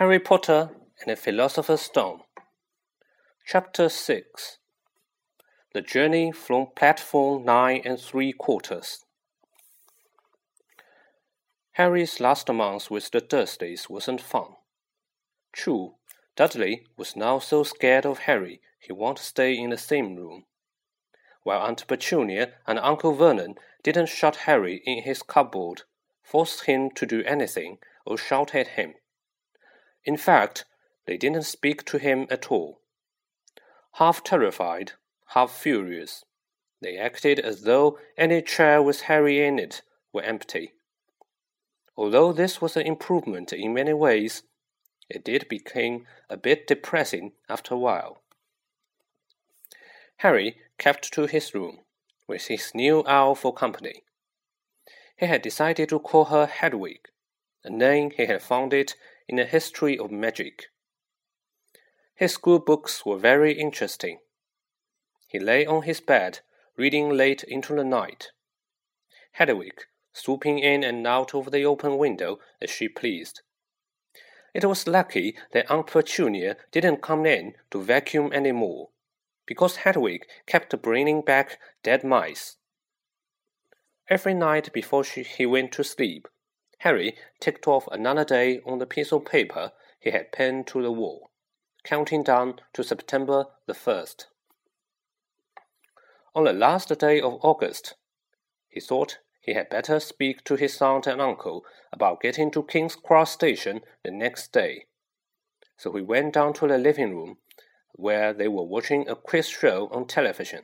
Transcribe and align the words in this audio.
Harry 0.00 0.18
Potter 0.18 0.70
and 1.02 1.10
the 1.10 1.14
Philosopher's 1.14 1.82
Stone. 1.82 2.20
Chapter 3.46 3.90
6 3.90 4.56
The 5.74 5.82
Journey 5.82 6.32
from 6.32 6.68
Platform 6.74 7.44
9 7.44 7.82
and 7.84 8.00
3 8.00 8.32
Quarters. 8.32 9.04
Harry's 11.72 12.18
last 12.18 12.50
month 12.50 12.90
with 12.90 13.10
the 13.10 13.20
Dursleys 13.20 13.90
wasn't 13.90 14.22
fun. 14.22 14.54
True, 15.52 15.96
Dudley 16.34 16.86
was 16.96 17.14
now 17.14 17.38
so 17.38 17.62
scared 17.62 18.06
of 18.06 18.20
Harry 18.20 18.62
he 18.78 18.94
won't 18.94 19.18
stay 19.18 19.54
in 19.54 19.68
the 19.68 19.76
same 19.76 20.16
room, 20.16 20.46
while 21.42 21.60
Aunt 21.60 21.86
Petunia 21.86 22.54
and 22.66 22.78
Uncle 22.78 23.12
Vernon 23.12 23.56
didn't 23.82 24.08
shut 24.08 24.36
Harry 24.46 24.80
in 24.86 25.02
his 25.02 25.22
cupboard, 25.22 25.82
force 26.22 26.62
him 26.62 26.88
to 26.92 27.04
do 27.04 27.22
anything, 27.24 27.76
or 28.06 28.16
shout 28.16 28.54
at 28.54 28.68
him. 28.68 28.94
In 30.04 30.16
fact, 30.16 30.64
they 31.06 31.16
didn't 31.16 31.42
speak 31.42 31.84
to 31.86 31.98
him 31.98 32.26
at 32.30 32.50
all. 32.50 32.80
Half 33.94 34.24
terrified, 34.24 34.92
half 35.28 35.50
furious, 35.50 36.24
they 36.80 36.96
acted 36.96 37.38
as 37.38 37.62
though 37.62 37.98
any 38.16 38.40
chair 38.42 38.82
with 38.82 39.02
Harry 39.02 39.44
in 39.44 39.58
it 39.58 39.82
were 40.12 40.22
empty. 40.22 40.72
Although 41.96 42.32
this 42.32 42.60
was 42.60 42.76
an 42.76 42.86
improvement 42.86 43.52
in 43.52 43.74
many 43.74 43.92
ways, 43.92 44.42
it 45.08 45.24
did 45.24 45.48
become 45.48 46.06
a 46.30 46.36
bit 46.36 46.66
depressing 46.66 47.32
after 47.48 47.74
a 47.74 47.78
while. 47.78 48.22
Harry 50.18 50.56
kept 50.78 51.12
to 51.12 51.26
his 51.26 51.54
room, 51.54 51.80
with 52.26 52.46
his 52.46 52.74
new 52.74 53.04
owl 53.06 53.34
for 53.34 53.52
company. 53.52 54.04
He 55.16 55.26
had 55.26 55.42
decided 55.42 55.90
to 55.90 55.98
call 55.98 56.26
her 56.26 56.46
Hedwig, 56.46 57.08
a 57.64 57.70
name 57.70 58.10
he 58.10 58.24
had 58.24 58.42
found 58.42 58.72
it 58.72 58.94
in 59.30 59.36
the 59.36 59.44
history 59.44 59.96
of 59.96 60.10
magic. 60.10 60.64
His 62.16 62.32
school 62.32 62.58
books 62.58 63.06
were 63.06 63.16
very 63.16 63.52
interesting. 63.52 64.18
He 65.28 65.38
lay 65.38 65.64
on 65.64 65.82
his 65.82 66.00
bed, 66.00 66.40
reading 66.76 67.10
late 67.10 67.44
into 67.44 67.76
the 67.76 67.84
night. 67.84 68.32
Hedwig, 69.34 69.82
swooping 70.12 70.58
in 70.58 70.82
and 70.82 71.06
out 71.06 71.32
of 71.32 71.52
the 71.52 71.62
open 71.62 71.96
window 71.96 72.40
as 72.60 72.70
she 72.70 72.88
pleased. 72.88 73.42
It 74.52 74.64
was 74.64 74.88
lucky 74.88 75.36
that 75.52 75.70
Aunt 75.70 75.86
Petunia 75.86 76.56
didn't 76.72 77.00
come 77.00 77.24
in 77.24 77.54
to 77.70 77.80
vacuum 77.80 78.32
any 78.34 78.50
more, 78.50 78.88
because 79.46 79.76
Hedwig 79.76 80.26
kept 80.44 80.82
bringing 80.82 81.22
back 81.22 81.60
dead 81.84 82.02
mice. 82.02 82.56
Every 84.08 84.34
night 84.34 84.72
before 84.72 85.04
she, 85.04 85.22
he 85.22 85.46
went 85.46 85.70
to 85.74 85.84
sleep, 85.84 86.26
Harry 86.80 87.14
ticked 87.40 87.68
off 87.68 87.86
another 87.88 88.24
day 88.24 88.60
on 88.64 88.78
the 88.78 88.86
piece 88.86 89.12
of 89.12 89.26
paper 89.26 89.72
he 89.98 90.10
had 90.10 90.32
pinned 90.32 90.66
to 90.66 90.82
the 90.82 90.90
wall, 90.90 91.30
counting 91.84 92.22
down 92.22 92.58
to 92.72 92.82
September 92.82 93.44
the 93.66 93.74
1st. 93.74 94.24
On 96.34 96.44
the 96.44 96.54
last 96.54 96.88
day 96.98 97.20
of 97.20 97.38
August, 97.42 97.96
he 98.66 98.80
thought 98.80 99.18
he 99.42 99.52
had 99.52 99.68
better 99.68 100.00
speak 100.00 100.42
to 100.44 100.54
his 100.54 100.80
aunt 100.80 101.06
and 101.06 101.20
uncle 101.20 101.66
about 101.92 102.22
getting 102.22 102.50
to 102.50 102.62
King's 102.62 102.96
Cross 102.96 103.32
Station 103.32 103.82
the 104.02 104.10
next 104.10 104.50
day. 104.50 104.86
So 105.76 105.92
he 105.92 106.00
went 106.00 106.32
down 106.32 106.54
to 106.54 106.66
the 106.66 106.78
living 106.78 107.14
room, 107.14 107.38
where 107.92 108.32
they 108.32 108.48
were 108.48 108.64
watching 108.64 109.06
a 109.06 109.16
quiz 109.16 109.48
show 109.48 109.90
on 109.92 110.06
television. 110.06 110.62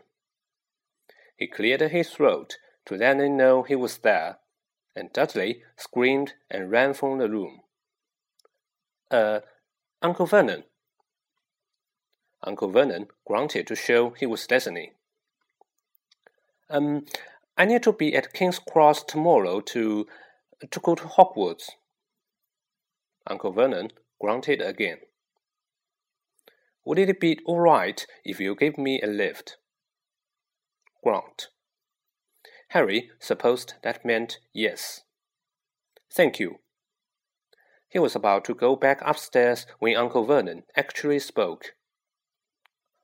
He 1.36 1.46
cleared 1.46 1.82
his 1.82 2.08
throat 2.08 2.56
to 2.86 2.96
let 2.96 3.18
them 3.18 3.36
know 3.36 3.62
he 3.62 3.76
was 3.76 3.98
there 3.98 4.38
and 4.96 5.12
Dudley 5.12 5.62
screamed 5.76 6.32
and 6.50 6.70
ran 6.70 6.94
from 6.94 7.18
the 7.18 7.28
room. 7.28 7.60
Uh, 9.10 9.40
Uncle 10.02 10.26
Vernon. 10.26 10.64
Uncle 12.42 12.70
Vernon 12.70 13.08
grunted 13.26 13.66
to 13.66 13.76
show 13.76 14.10
he 14.10 14.26
was 14.26 14.50
listening. 14.50 14.92
Um, 16.70 17.06
I 17.56 17.64
need 17.64 17.82
to 17.84 17.92
be 17.92 18.14
at 18.16 18.32
King's 18.32 18.58
Cross 18.58 19.04
tomorrow 19.04 19.60
to 19.60 20.06
to 20.70 20.80
go 20.80 20.94
to 20.94 21.04
Hogwarts. 21.04 21.70
Uncle 23.26 23.52
Vernon 23.52 23.92
grunted 24.20 24.60
again. 24.60 24.98
Would 26.84 26.98
it 26.98 27.20
be 27.20 27.38
all 27.44 27.60
right 27.60 28.06
if 28.24 28.40
you 28.40 28.54
gave 28.54 28.78
me 28.78 29.00
a 29.02 29.06
lift? 29.06 29.58
Grunt. 31.02 31.48
Harry 32.68 33.10
supposed 33.20 33.74
that 33.82 34.04
meant 34.04 34.38
yes. 34.52 35.02
Thank 36.12 36.40
you. 36.40 36.56
He 37.88 37.98
was 37.98 38.16
about 38.16 38.44
to 38.46 38.54
go 38.54 38.76
back 38.76 39.00
upstairs 39.04 39.66
when 39.78 39.96
Uncle 39.96 40.24
Vernon 40.24 40.64
actually 40.76 41.18
spoke. 41.18 41.74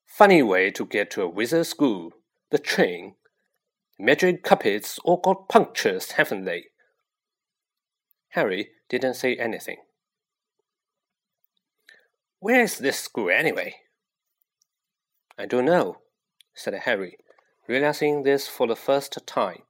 Funny 0.06 0.42
way 0.42 0.70
to 0.70 0.84
get 0.84 1.10
to 1.12 1.22
a 1.22 1.28
wizard 1.28 1.66
school. 1.66 2.10
The 2.50 2.58
train. 2.58 3.14
Magic 3.98 4.42
carpets 4.42 4.98
all 5.04 5.18
got 5.18 5.48
punctures, 5.48 6.12
haven't 6.12 6.44
they? 6.44 6.64
Harry 8.30 8.70
didn't 8.88 9.14
say 9.14 9.36
anything. 9.36 9.76
Where 12.40 12.62
is 12.62 12.78
this 12.78 12.98
school 12.98 13.30
anyway? 13.30 13.76
I 15.38 15.46
don't 15.46 15.64
know, 15.64 15.98
said 16.54 16.74
Harry, 16.74 17.16
realizing 17.66 18.22
this 18.22 18.48
for 18.48 18.66
the 18.66 18.76
first 18.76 19.18
time. 19.26 19.62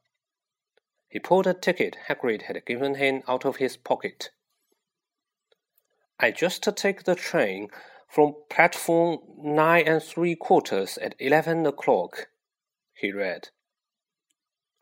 He 1.09 1.19
pulled 1.19 1.47
a 1.47 1.55
ticket 1.55 1.97
Hagrid 2.09 2.43
had 2.43 2.65
given 2.65 2.95
him 2.95 3.23
out 3.29 3.45
of 3.45 3.57
his 3.57 3.77
pocket. 3.77 4.31
I 6.19 6.31
just 6.31 6.63
take 6.77 7.05
the 7.05 7.15
train 7.15 7.69
from 8.09 8.35
platform 8.49 9.19
nine 9.39 9.87
and 9.87 10.03
three 10.03 10.37
quarters 10.37 10.99
at 10.99 11.15
eleven 11.19 11.67
o'clock, 11.67 12.29
he 12.95 13.13
read. 13.13 13.49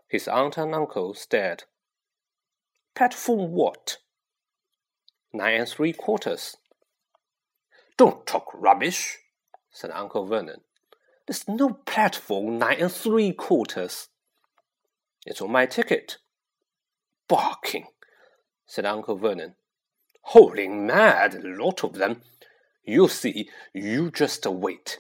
His 0.09 0.27
aunt 0.27 0.59
and 0.59 0.75
uncle 0.75 1.15
stared. 1.15 1.65
Platform 2.95 3.53
what? 3.53 3.99
Nine 5.33 5.61
and 5.61 5.69
three 5.69 5.93
quarters. 5.93 6.57
Don't 7.97 8.27
talk 8.27 8.47
rubbish, 8.53 9.19
said 9.71 9.91
Uncle 9.93 10.27
Vernon. 10.27 10.63
There's 11.31 11.47
no 11.47 11.75
platform 11.87 12.59
nine 12.59 12.81
and 12.81 12.91
three 12.91 13.33
quarters. 13.33 14.09
It's 15.25 15.41
on 15.41 15.53
my 15.53 15.65
ticket. 15.65 16.17
Barking, 17.29 17.87
said 18.67 18.85
Uncle 18.85 19.15
Vernon. 19.15 19.55
Holy 20.23 20.67
mad, 20.67 21.37
a 21.37 21.47
lot 21.47 21.85
of 21.85 21.93
them. 21.93 22.23
You 22.83 23.07
see, 23.07 23.49
you 23.73 24.11
just 24.11 24.45
wait. 24.45 24.99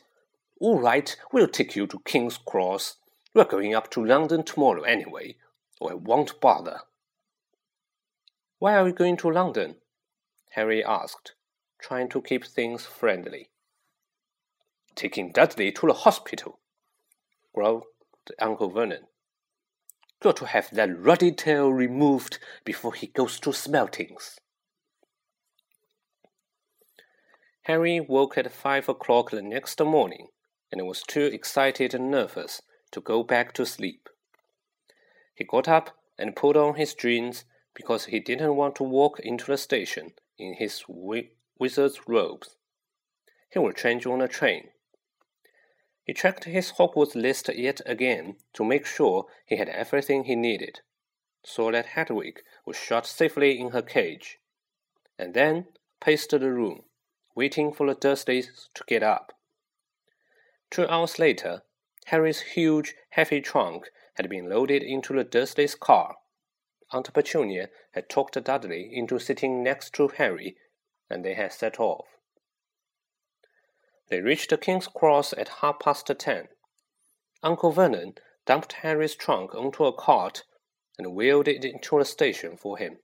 All 0.60 0.78
right, 0.78 1.16
we'll 1.32 1.48
take 1.48 1.74
you 1.74 1.88
to 1.88 1.98
King's 2.04 2.38
Cross. 2.38 2.98
We're 3.34 3.42
going 3.42 3.74
up 3.74 3.90
to 3.90 4.06
London 4.06 4.44
tomorrow 4.44 4.82
anyway, 4.82 5.34
or 5.80 5.90
I 5.90 5.94
won't 5.94 6.40
bother. 6.40 6.82
Why 8.60 8.76
are 8.76 8.84
we 8.84 8.92
going 8.92 9.16
to 9.16 9.32
London? 9.32 9.78
Harry 10.50 10.84
asked, 10.84 11.32
trying 11.80 12.08
to 12.10 12.22
keep 12.22 12.44
things 12.44 12.86
friendly 12.86 13.50
taking 14.94 15.32
Dudley 15.32 15.72
to 15.72 15.86
the 15.86 15.92
hospital, 15.92 16.58
growled 17.54 17.84
Uncle 18.38 18.70
Vernon. 18.70 19.06
Got 20.20 20.36
to 20.36 20.46
have 20.46 20.68
that 20.72 20.98
ruddy 20.98 21.32
tail 21.32 21.72
removed 21.72 22.38
before 22.64 22.94
he 22.94 23.06
goes 23.06 23.40
to 23.40 23.50
Smeltings. 23.50 24.38
Harry 27.62 28.00
woke 28.00 28.36
at 28.36 28.52
five 28.52 28.88
o'clock 28.88 29.30
the 29.30 29.42
next 29.42 29.80
morning 29.80 30.28
and 30.72 30.86
was 30.86 31.02
too 31.02 31.24
excited 31.24 31.94
and 31.94 32.10
nervous 32.10 32.62
to 32.90 33.00
go 33.00 33.22
back 33.22 33.52
to 33.54 33.64
sleep. 33.64 34.08
He 35.34 35.44
got 35.44 35.68
up 35.68 35.96
and 36.18 36.36
put 36.36 36.56
on 36.56 36.74
his 36.74 36.94
jeans 36.94 37.44
because 37.74 38.06
he 38.06 38.20
didn't 38.20 38.56
want 38.56 38.76
to 38.76 38.82
walk 38.82 39.20
into 39.20 39.46
the 39.46 39.56
station 39.56 40.12
in 40.38 40.54
his 40.54 40.80
wi 40.88 41.30
wizard's 41.58 42.00
robes. 42.06 42.56
He 43.50 43.58
would 43.58 43.76
change 43.76 44.06
on 44.06 44.18
the 44.18 44.28
train. 44.28 44.68
He 46.04 46.14
checked 46.14 46.44
his 46.44 46.72
Hogwarts 46.72 47.14
list 47.14 47.48
yet 47.54 47.80
again 47.86 48.36
to 48.54 48.64
make 48.64 48.86
sure 48.86 49.26
he 49.46 49.56
had 49.56 49.68
everything 49.68 50.24
he 50.24 50.34
needed, 50.34 50.80
saw 51.44 51.70
that 51.70 51.86
Hedwig 51.86 52.42
was 52.64 52.76
shut 52.76 53.06
safely 53.06 53.58
in 53.58 53.70
her 53.70 53.82
cage, 53.82 54.38
and 55.18 55.34
then 55.34 55.68
paced 56.00 56.30
the 56.30 56.40
room, 56.40 56.84
waiting 57.34 57.72
for 57.72 57.86
the 57.86 57.94
Dursleys 57.94 58.68
to 58.74 58.84
get 58.86 59.02
up. 59.02 59.38
Two 60.70 60.86
hours 60.88 61.18
later, 61.18 61.62
Harry's 62.06 62.40
huge, 62.40 62.94
heavy 63.10 63.40
trunk 63.40 63.90
had 64.14 64.28
been 64.28 64.48
loaded 64.48 64.82
into 64.82 65.14
the 65.14 65.24
Dursleys' 65.24 65.78
car. 65.78 66.16
Aunt 66.92 67.12
Petunia 67.12 67.68
had 67.92 68.08
talked 68.08 68.42
Dudley 68.42 68.90
into 68.92 69.18
sitting 69.18 69.62
next 69.62 69.92
to 69.94 70.08
Harry, 70.08 70.56
and 71.08 71.24
they 71.24 71.34
had 71.34 71.52
set 71.52 71.78
off. 71.78 72.06
They 74.10 74.20
reached 74.20 74.52
King's 74.60 74.88
Cross 74.88 75.34
at 75.34 75.60
half 75.60 75.78
past 75.78 76.10
ten. 76.18 76.48
Uncle 77.42 77.70
Vernon 77.70 78.14
dumped 78.44 78.74
Harry's 78.82 79.14
trunk 79.14 79.54
onto 79.54 79.84
a 79.84 79.92
cart 79.92 80.42
and 80.98 81.14
wheeled 81.14 81.46
it 81.46 81.64
into 81.64 81.98
the 81.98 82.04
station 82.04 82.56
for 82.56 82.76
him. 82.76 82.98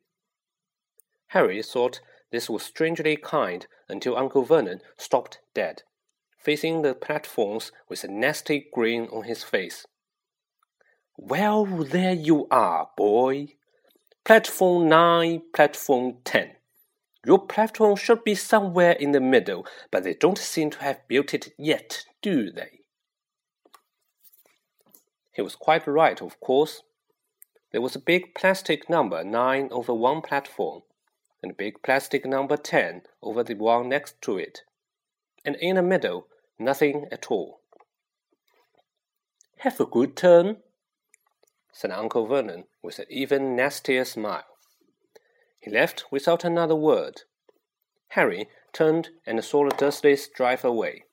Harry 1.29 1.63
thought 1.63 2.01
this 2.33 2.51
was 2.51 2.65
strangely 2.65 3.17
kind 3.17 3.67
until 3.89 4.17
Uncle 4.17 4.43
Vernon 4.43 4.81
stopped 4.97 5.39
dead, 5.55 5.83
facing 6.39 6.83
the 6.83 6.95
platforms 6.95 7.71
with 7.89 8.03
a 8.03 8.09
nasty 8.09 8.67
grin 8.75 9.07
on 9.13 9.25
his 9.25 9.45
face. 9.45 9.87
Well, 11.17 11.65
there 11.65 12.15
you 12.15 12.49
are, 12.51 12.91
boy. 12.97 13.55
Platform 14.25 14.89
9, 14.89 15.43
platform 15.55 16.17
10. 16.25 16.56
Your 17.27 17.45
platform 17.45 17.97
should 17.97 18.23
be 18.23 18.37
somewhere 18.37 18.93
in 18.93 19.11
the 19.11 19.21
middle, 19.21 19.67
but 19.91 20.05
they 20.05 20.15
don't 20.15 20.39
seem 20.39 20.71
to 20.71 20.79
have 20.79 21.09
built 21.09 21.35
it 21.35 21.53
yet, 21.59 22.05
do 22.23 22.53
they? 22.53 22.83
He 25.33 25.43
was 25.43 25.57
quite 25.57 25.89
right, 25.89 26.23
of 26.23 26.39
course. 26.39 26.83
There 27.73 27.81
was 27.81 27.97
a 27.97 27.99
big 28.01 28.33
plastic 28.37 28.89
number 28.89 29.25
9 29.25 29.71
over 29.73 29.93
one 29.93 30.23
platform, 30.23 30.83
and 31.43 31.51
a 31.51 31.55
big 31.57 31.83
plastic 31.83 32.25
number 32.25 32.57
10 32.57 33.03
over 33.21 33.43
the 33.43 33.55
one 33.55 33.89
next 33.89 34.23
to 34.23 34.39
it, 34.39 34.61
and 35.45 35.57
in 35.57 35.75
the 35.75 35.83
middle, 35.83 36.29
nothing 36.61 37.07
at 37.11 37.29
all. 37.29 37.59
Have 39.59 39.81
a 39.81 39.85
good 39.85 40.17
turn, 40.17 40.59
said 41.73 41.91
Uncle 41.91 42.29
Vernon 42.29 42.67
with 42.85 43.01
an 43.01 43.07
even 43.11 43.57
nastier 43.57 44.05
smile. 44.05 44.56
He 45.59 45.71
left 45.71 46.05
without 46.11 46.45
another 46.45 46.77
word. 46.77 47.23
Harry 48.09 48.49
turned 48.73 49.11
and 49.27 49.45
saw 49.45 49.69
the 49.69 49.75
Dursleys 49.75 50.29
drive 50.33 50.65
away. 50.65 51.05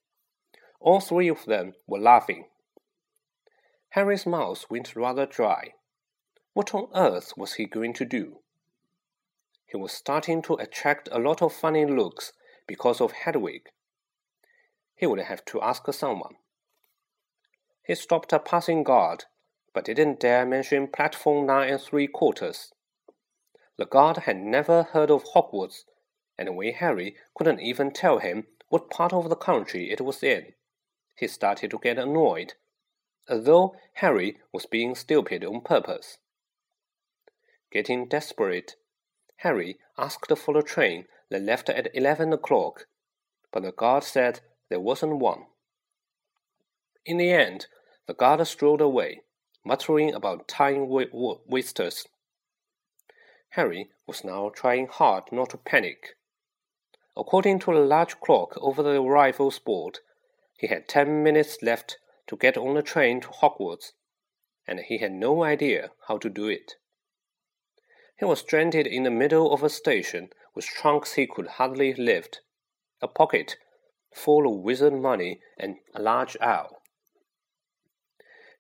All 0.80 1.00
three 1.00 1.30
of 1.30 1.46
them 1.46 1.74
were 1.88 2.00
laughing. 2.00 2.46
Harry's 3.90 4.26
mouth 4.26 4.66
went 4.70 4.96
rather 4.96 5.26
dry. 5.26 5.74
What 6.54 6.74
on 6.74 6.90
earth 6.94 7.34
was 7.38 7.54
he 7.54 7.66
going 7.66 7.94
to 7.94 8.06
do? 8.06 8.40
He 9.66 9.78
was 9.78 9.92
starting 9.92 10.42
to 10.44 10.56
attract 10.56 11.10
a 11.12 11.20
lot 11.20 11.42
of 11.42 11.54
funny 11.54 11.86
looks 11.86 12.34
because 12.68 13.02
of 13.02 13.12
Hedwig. 13.12 13.70
He 14.96 15.08
would 15.08 15.20
have 15.20 15.44
to 15.46 15.62
ask 15.62 15.92
someone. 15.94 16.36
He 17.86 17.96
stopped 17.96 18.34
a 18.34 18.40
passing 18.40 18.84
guard, 18.84 19.26
but 19.74 19.86
didn't 19.86 20.20
dare 20.20 20.46
mention 20.46 20.88
platform 20.88 21.48
nine 21.48 21.70
and 21.70 21.82
three 21.82 22.08
quarters. 22.08 22.72
The 23.78 23.86
guard 23.86 24.18
had 24.18 24.38
never 24.38 24.84
heard 24.84 25.10
of 25.10 25.24
Hogwarts, 25.34 25.86
and 26.38 26.56
when 26.56 26.74
Harry 26.74 27.16
couldn't 27.36 27.60
even 27.60 27.92
tell 27.92 28.20
him 28.20 28.48
what 28.70 28.90
part 28.90 29.14
of 29.14 29.30
the 29.30 29.36
country 29.36 29.92
it 29.92 30.02
was 30.02 30.24
in, 30.24 30.54
he 31.16 31.28
started 31.28 31.72
to 31.72 31.80
get 31.80 31.98
annoyed 31.98 32.54
as 33.28 33.46
though 33.46 33.76
Harry 33.94 34.38
was 34.52 34.66
being 34.66 34.96
stupid 34.96 35.46
on 35.46 35.62
purpose. 35.62 36.18
Getting 37.72 38.08
desperate, 38.08 38.76
Harry 39.38 39.78
asked 39.98 40.38
for 40.38 40.58
a 40.58 40.64
train 40.64 41.06
that 41.30 41.42
left 41.42 41.70
at 41.70 41.96
eleven 41.96 42.34
o'clock, 42.34 42.88
but 43.52 43.64
the 43.64 43.72
guard 43.72 44.04
said 44.04 44.42
there 44.70 44.80
wasn't 44.80 45.20
one. 45.20 45.46
In 47.06 47.18
the 47.18 47.32
end, 47.32 47.68
the 48.08 48.14
guard 48.14 48.46
strolled 48.48 48.82
away, 48.82 49.22
muttering 49.66 50.14
about 50.14 50.48
time 50.48 50.88
wasters. 50.88 52.08
Harry 53.54 53.92
was 54.08 54.24
now 54.24 54.50
trying 54.50 54.88
hard 54.88 55.32
not 55.32 55.52
to 55.52 55.58
panic. 55.58 56.16
According 57.16 57.60
to 57.60 57.74
the 57.74 57.82
large 57.82 58.20
clock 58.20 58.58
over 58.58 58.82
the 58.82 59.00
rifles 59.00 59.60
board, 59.60 60.00
he 60.58 60.66
had 60.66 60.88
ten 60.88 61.22
minutes 61.22 61.62
left 61.62 62.00
to 62.26 62.36
get 62.36 62.58
on 62.58 62.74
the 62.74 62.82
train 62.82 63.22
to 63.22 63.28
Hogwarts, 63.28 63.92
and 64.66 64.80
he 64.80 64.98
had 64.98 65.12
no 65.12 65.44
idea 65.44 65.92
how 66.08 66.18
to 66.18 66.30
do 66.30 66.48
it. 66.48 66.78
He 68.18 68.26
was 68.26 68.40
stranded 68.40 68.88
in 68.88 69.04
the 69.04 69.12
middle 69.12 69.54
of 69.54 69.62
a 69.62 69.70
station 69.70 70.32
with 70.56 70.66
trunks 70.66 71.14
he 71.14 71.28
could 71.28 71.48
hardly 71.48 71.94
lift, 71.94 72.42
a 73.02 73.08
pocket 73.08 73.58
full 74.12 74.48
of 74.48 74.64
wizard 74.64 74.94
money, 74.94 75.42
and 75.60 75.76
a 75.94 76.02
large 76.02 76.36
owl. 76.42 76.82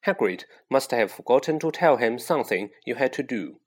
Hagrid 0.05 0.45
must 0.69 0.91
have 0.91 1.11
forgotten 1.11 1.57
to 1.59 1.71
tell 1.71 1.97
him 1.97 2.19
something 2.19 2.69
you 2.85 2.95
had 2.95 3.13
to 3.13 3.23
do, 3.23 3.59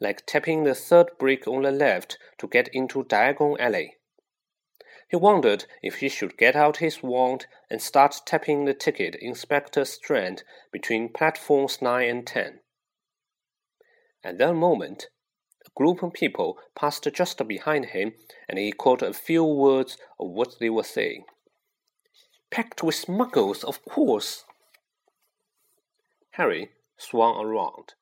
like 0.00 0.24
tapping 0.26 0.64
the 0.64 0.74
third 0.74 1.10
brick 1.18 1.46
on 1.46 1.62
the 1.62 1.70
left 1.70 2.18
to 2.38 2.48
get 2.48 2.68
into 2.72 3.04
Diagon 3.04 3.60
Alley. 3.60 3.96
He 5.08 5.16
wondered 5.16 5.66
if 5.82 5.96
he 5.96 6.08
should 6.08 6.38
get 6.38 6.54
out 6.54 6.76
his 6.76 7.02
wand 7.02 7.46
and 7.68 7.82
start 7.82 8.22
tapping 8.24 8.64
the 8.64 8.74
ticket 8.74 9.16
inspector 9.16 9.84
strand 9.84 10.44
between 10.72 11.12
platforms 11.12 11.82
9 11.82 12.08
and 12.08 12.26
10. 12.26 12.60
At 14.22 14.38
that 14.38 14.54
moment, 14.54 15.08
a 15.66 15.70
group 15.74 16.02
of 16.02 16.12
people 16.12 16.58
passed 16.76 17.08
just 17.12 17.46
behind 17.48 17.86
him, 17.86 18.12
and 18.48 18.58
he 18.58 18.70
caught 18.70 19.02
a 19.02 19.12
few 19.12 19.44
words 19.44 19.98
of 20.18 20.30
what 20.30 20.58
they 20.60 20.70
were 20.70 20.84
saying. 20.84 21.24
Packed 22.50 22.82
with 22.82 23.06
muggles, 23.06 23.64
of 23.64 23.84
course. 23.84 24.44
Harry 26.32 26.70
swung 26.96 27.44
around. 27.44 27.94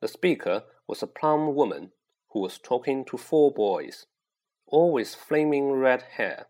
The 0.00 0.08
speaker 0.08 0.64
was 0.86 1.02
a 1.02 1.06
plump 1.06 1.54
woman 1.54 1.92
who 2.30 2.40
was 2.40 2.58
talking 2.58 3.04
to 3.06 3.16
four 3.16 3.52
boys 3.52 4.06
all 4.66 4.92
with 4.92 5.14
flaming 5.14 5.70
red 5.72 6.02
hair. 6.16 6.46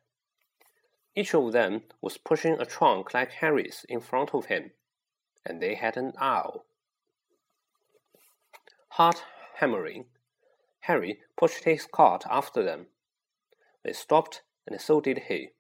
Each 1.15 1.35
of 1.35 1.53
them 1.53 1.83
was 2.01 2.19
pushing 2.19 2.55
a 2.55 2.67
trunk 2.67 3.15
like 3.15 3.33
Harry's 3.33 3.85
in 3.89 4.01
front 4.01 4.35
of 4.35 4.47
him, 4.47 4.73
and 5.45 5.61
they 5.61 5.75
had 5.75 5.97
an 5.97 6.13
owl. 6.19 6.65
Heart 8.91 9.23
hammering, 9.57 10.07
Harry 10.81 11.21
pushed 11.37 11.65
his 11.65 11.87
cart 11.87 12.25
after 12.31 12.63
them. 12.63 12.87
They 13.85 13.93
stopped, 13.93 14.43
and 14.67 14.81
so 14.81 15.01
did 15.01 15.25
he, 15.29 15.51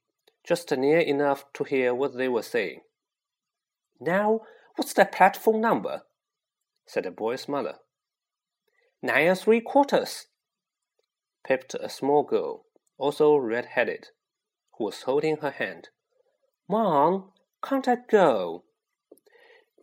just 0.42 0.70
near 0.72 1.00
enough 1.00 1.44
to 1.54 1.64
hear 1.64 1.94
what 1.94 2.16
they 2.16 2.28
were 2.28 2.42
saying. 2.42 2.80
Now, 4.00 4.40
what's 4.76 4.94
that 4.94 5.12
platform 5.12 5.60
number? 5.60 6.02
Said 6.86 7.04
the 7.04 7.10
boy's 7.10 7.48
mother. 7.48 7.74
Nine 9.02 9.28
and 9.28 9.38
three 9.38 9.60
quarters, 9.60 10.26
piped 11.46 11.74
a 11.74 11.88
small 11.88 12.22
girl, 12.22 12.64
also 12.98 13.36
red-headed, 13.36 14.08
who 14.78 14.84
was 14.84 15.02
holding 15.02 15.38
her 15.38 15.50
hand. 15.50 15.88
Mom, 16.68 17.32
can't 17.62 17.86
I 17.86 17.96
go? 18.10 18.64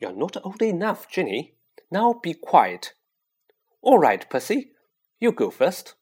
You're 0.01 0.13
not 0.13 0.38
old 0.43 0.62
enough, 0.62 1.10
Ginny. 1.10 1.53
Now 1.91 2.20
be 2.22 2.34
quiet. 2.34 2.93
All 3.81 4.00
right, 4.00 4.27
Percy, 4.29 4.72
you 5.20 5.31
go 5.31 5.51
first. 5.51 5.96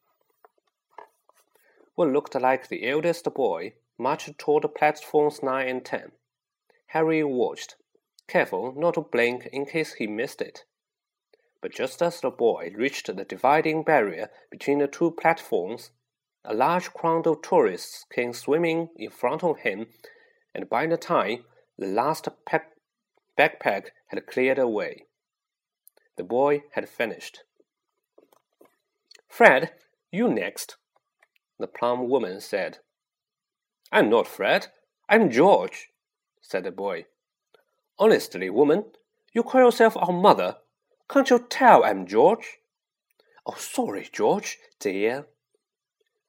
What 1.95 2.09
looked 2.09 2.35
like 2.35 2.69
the 2.69 2.87
eldest 2.87 3.25
boy 3.33 3.73
marched 3.97 4.37
toward 4.37 4.63
platforms 4.75 5.43
nine 5.43 5.67
and 5.67 5.83
ten. 5.83 6.11
Harry 6.87 7.23
watched, 7.23 7.75
careful 8.27 8.73
not 8.77 8.93
to 8.93 9.01
blink 9.01 9.47
in 9.51 9.65
case 9.65 9.95
he 9.95 10.07
missed 10.07 10.41
it. 10.41 10.63
But 11.61 11.73
just 11.73 12.01
as 12.01 12.21
the 12.21 12.29
boy 12.29 12.71
reached 12.75 13.13
the 13.13 13.25
dividing 13.25 13.83
barrier 13.83 14.29
between 14.49 14.79
the 14.79 14.87
two 14.87 15.11
platforms, 15.11 15.91
a 16.45 16.53
large 16.53 16.93
crowd 16.93 17.27
of 17.27 17.41
tourists 17.41 18.05
came 18.13 18.33
swimming 18.33 18.89
in 18.95 19.09
front 19.09 19.43
of 19.43 19.59
him, 19.59 19.87
and 20.55 20.69
by 20.69 20.87
the 20.87 20.97
time 20.97 21.45
the 21.77 21.87
last 21.87 22.27
pack 22.45 22.71
backpack 23.37 23.87
had 24.07 24.25
cleared 24.25 24.59
away, 24.59 25.05
the 26.17 26.23
boy 26.23 26.63
had 26.73 26.89
finished. 26.89 27.43
Fred, 29.27 29.71
you 30.11 30.27
next, 30.27 30.77
the 31.59 31.67
plump 31.67 32.07
woman 32.09 32.41
said. 32.41 32.79
I'm 33.91 34.09
not 34.09 34.27
Fred, 34.27 34.67
I'm 35.07 35.29
George, 35.29 35.89
said 36.41 36.63
the 36.63 36.71
boy. 36.71 37.05
Honestly, 37.97 38.49
woman, 38.49 38.85
you 39.33 39.43
call 39.43 39.61
yourself 39.61 39.95
our 39.97 40.13
mother 40.13 40.57
can't 41.09 41.29
you 41.29 41.39
tell 41.49 41.83
I'm 41.83 42.05
George? 42.05 42.59
Oh, 43.45 43.55
sorry, 43.57 44.07
George, 44.11 44.59
dear. 44.79 45.25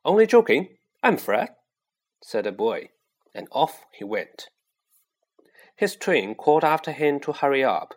Only 0.05 0.27
joking. 0.27 0.79
I'm 1.03 1.19
Fred, 1.19 1.51
said 2.23 2.45
the 2.45 2.53
boy, 2.53 2.89
and 3.35 3.47
off 3.53 3.85
he 3.93 4.05
went. 4.05 4.49
His 5.77 5.97
train 5.97 6.35
called 6.35 6.65
after 6.65 6.93
him 6.93 7.21
to 7.21 7.33
hurry 7.33 7.63
up, 7.63 7.95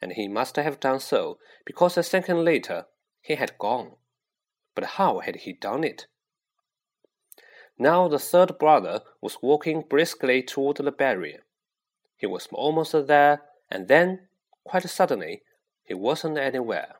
and 0.00 0.12
he 0.12 0.28
must 0.28 0.56
have 0.56 0.80
done 0.80 1.00
so 1.00 1.38
because 1.64 1.96
a 1.96 2.02
second 2.02 2.44
later 2.44 2.86
he 3.20 3.34
had 3.34 3.58
gone. 3.58 3.92
But 4.74 4.84
how 4.84 5.20
had 5.20 5.36
he 5.36 5.52
done 5.52 5.84
it? 5.84 6.06
Now 7.78 8.08
the 8.08 8.18
third 8.18 8.58
brother 8.58 9.00
was 9.20 9.38
walking 9.42 9.84
briskly 9.88 10.42
toward 10.42 10.76
the 10.78 10.92
barrier. 10.92 11.40
He 12.16 12.26
was 12.26 12.48
almost 12.52 12.94
there, 13.06 13.42
and 13.70 13.88
then, 13.88 14.28
quite 14.64 14.88
suddenly, 14.88 15.42
he 15.84 15.94
wasn't 15.94 16.38
anywhere. 16.38 16.96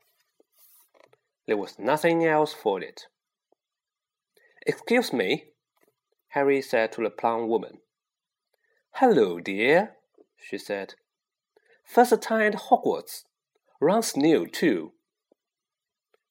There 1.46 1.56
was 1.56 1.78
nothing 1.78 2.24
else 2.24 2.52
for 2.52 2.80
it. 2.80 3.06
Excuse 4.66 5.12
me, 5.12 5.46
Harry 6.28 6.62
said 6.62 6.92
to 6.92 7.02
the 7.02 7.10
plump 7.10 7.48
woman. 7.48 7.78
Hello, 8.92 9.40
dear, 9.40 9.96
she 10.36 10.58
said. 10.58 10.94
First 11.84 12.22
time 12.22 12.54
at 12.54 12.60
Hogwarts. 12.70 13.24
Ron's 13.80 14.16
new, 14.16 14.46
too. 14.46 14.92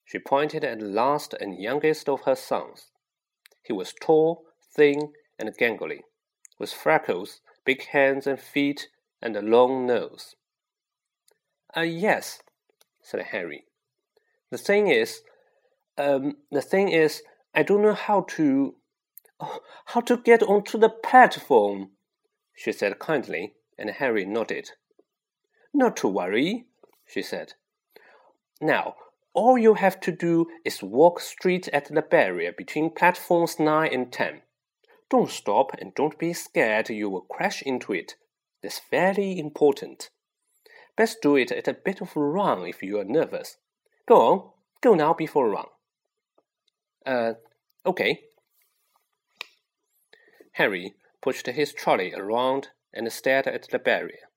She 0.06 0.20
pointed 0.20 0.64
at 0.64 0.80
the 0.80 0.86
last 0.86 1.34
and 1.40 1.60
youngest 1.60 2.10
of 2.10 2.22
her 2.22 2.36
sons, 2.36 2.92
He 3.64 3.74
was 3.74 3.94
tall, 4.02 4.46
thin, 4.76 5.14
and 5.40 5.56
gangly, 5.58 6.02
with 6.60 6.74
freckles, 6.74 7.42
big 7.66 7.86
hands 7.88 8.28
and 8.28 8.40
feet, 8.40 8.90
and 9.22 9.36
a 9.36 9.42
long 9.42 9.86
nose. 9.86 10.36
Uh, 11.76 11.82
yes, 11.82 12.40
said 13.02 13.22
Harry. 13.32 13.66
The 14.52 14.58
thing 14.58 14.88
is, 14.88 15.22
um, 15.98 16.38
the 16.52 16.62
thing 16.62 16.90
is, 16.90 17.24
I 17.56 17.64
don't 17.64 17.82
know 17.82 17.94
how 17.94 18.22
to, 18.36 18.76
oh, 19.40 19.60
how 19.86 20.02
to 20.02 20.18
get 20.18 20.44
onto 20.44 20.78
the 20.78 20.90
platform, 20.90 21.92
she 22.56 22.72
said 22.72 23.00
kindly, 23.00 23.54
and 23.78 23.90
Harry 23.90 24.26
nodded. 24.26 24.72
Not 25.74 25.98
to 25.98 26.08
worry, 26.08 26.66
she 27.08 27.24
said. 27.24 27.54
Now, 28.62 28.96
all 29.34 29.58
you 29.58 29.74
have 29.74 30.00
to 30.02 30.12
do 30.12 30.46
is 30.64 30.84
walk 30.84 31.20
straight 31.20 31.68
at 31.70 31.86
the 31.86 32.04
barrier 32.04 32.54
between 32.56 32.92
platforms 32.92 33.60
9 33.60 33.92
and 33.92 34.12
10. 34.12 34.42
Don't 35.10 35.30
stop 35.30 35.72
and 35.80 35.94
don't 35.96 36.20
be 36.20 36.34
scared 36.34 36.90
you 36.90 37.10
will 37.10 37.22
crash 37.22 37.64
into 37.64 37.94
it. 37.94 38.16
That's 38.62 38.82
very 38.92 39.38
important. 39.38 40.12
Best 40.96 41.22
do 41.22 41.36
it 41.36 41.52
at 41.52 41.68
a 41.68 41.74
bit 41.74 42.02
of 42.02 42.16
a 42.16 42.20
Ron 42.20 42.66
if 42.66 42.84
you 42.84 43.00
are 43.00 43.06
nervous. 43.06 43.58
Go 44.08 44.16
on, 44.22 44.50
go 44.82 44.94
now 44.94 45.14
before 45.14 45.50
run. 45.50 45.66
Uh, 47.06 47.34
okay. 47.86 48.22
Harry 50.54 50.94
pushed 51.22 51.48
his 51.48 51.74
trolley 51.74 52.14
around 52.14 52.70
and 52.94 53.12
stared 53.12 53.48
at 53.48 53.68
the 53.70 53.80
barrier. 53.80 54.30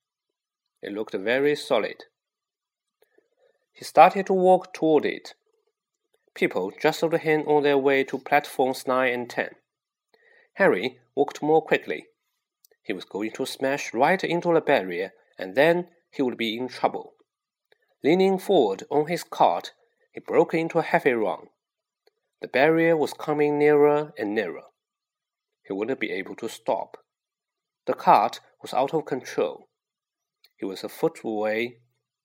It 0.83 0.93
looked 0.93 1.15
very 1.15 1.55
solid. 1.57 2.05
He 3.73 3.85
started 3.85 4.27
to 4.27 4.33
walk 4.33 4.73
toward 4.73 5.05
it. 5.05 5.35
People 6.35 6.73
jostled 6.81 7.19
him 7.19 7.43
on 7.47 7.63
their 7.63 7.77
way 7.77 8.05
to 8.05 8.19
platforms 8.19 8.87
9 8.87 9.13
and 9.13 9.29
10. 9.29 9.51
Harry 10.55 10.99
walked 11.15 11.43
more 11.43 11.61
quickly. 11.61 12.07
He 12.83 12.93
was 12.93 13.05
going 13.05 13.33
to 13.33 13.45
smash 13.45 13.93
right 13.93 14.23
into 14.23 14.55
the 14.55 14.61
barrier, 14.61 15.13
and 15.39 15.55
then 15.55 15.89
he 16.17 16.23
would 16.23 16.39
be 16.39 16.57
in 16.57 16.67
trouble. 16.67 17.13
Leaning 18.03 18.39
forward 18.39 18.85
on 18.91 19.07
his 19.07 19.23
cart, 19.23 19.73
he 20.13 20.21
broke 20.21 20.55
into 20.55 20.79
a 20.79 20.83
heavy 20.83 21.13
run. 21.13 21.49
The 22.41 22.49
barrier 22.49 22.97
was 22.97 23.13
coming 23.13 23.59
nearer 23.59 24.13
and 24.19 24.35
nearer. 24.35 24.63
He 25.67 25.75
wouldn't 25.75 26.01
be 26.01 26.11
able 26.13 26.35
to 26.37 26.49
stop. 26.49 26.97
The 27.87 27.95
cart 27.95 28.41
was 28.63 28.73
out 28.73 28.95
of 28.95 29.05
control. 29.05 29.69
He 30.57 30.65
was 30.65 30.83
a 30.83 30.89
foot 30.89 31.21
away. 31.23 31.79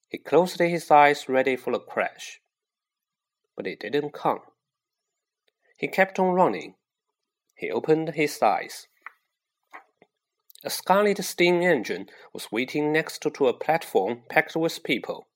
He 0.08 0.18
closed 0.18 0.60
his 0.60 0.90
eyes, 0.90 1.28
ready 1.28 1.56
for 1.58 1.74
the 1.74 1.80
crash. 1.80 2.40
But 3.58 3.68
it 3.68 3.80
didn't 3.82 4.14
come. 4.14 4.40
He 5.78 5.88
kept 5.88 6.18
on 6.18 6.34
running. 6.34 6.76
He 7.56 7.70
opened 7.70 8.10
his 8.10 8.42
eyes. 8.42 8.88
A 10.64 10.70
scarlet 10.70 11.24
steam 11.24 11.62
engine 11.62 12.10
was 12.34 12.52
waiting 12.52 12.92
next 12.92 13.22
to 13.22 13.48
a 13.48 13.54
platform 13.54 14.24
packed 14.30 14.56
with 14.56 14.84
people. 14.84 15.28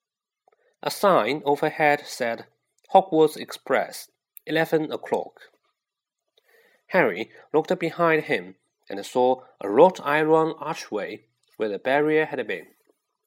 A 0.84 0.92
sign 0.92 1.42
overhead 1.46 2.04
said 2.06 2.46
Hogwarts 2.94 3.36
Express, 3.36 4.12
11 4.46 4.92
o'clock. 4.92 5.42
Harry 6.88 7.32
looked 7.54 7.78
behind 7.80 8.26
him 8.26 8.56
and 8.88 9.04
saw 9.04 9.42
a 9.60 9.70
wrought 9.70 10.00
iron 10.04 10.54
archway 10.60 11.24
where 11.58 11.70
the 11.70 11.80
barrier 11.80 12.26
had 12.26 12.46
been, 12.46 12.68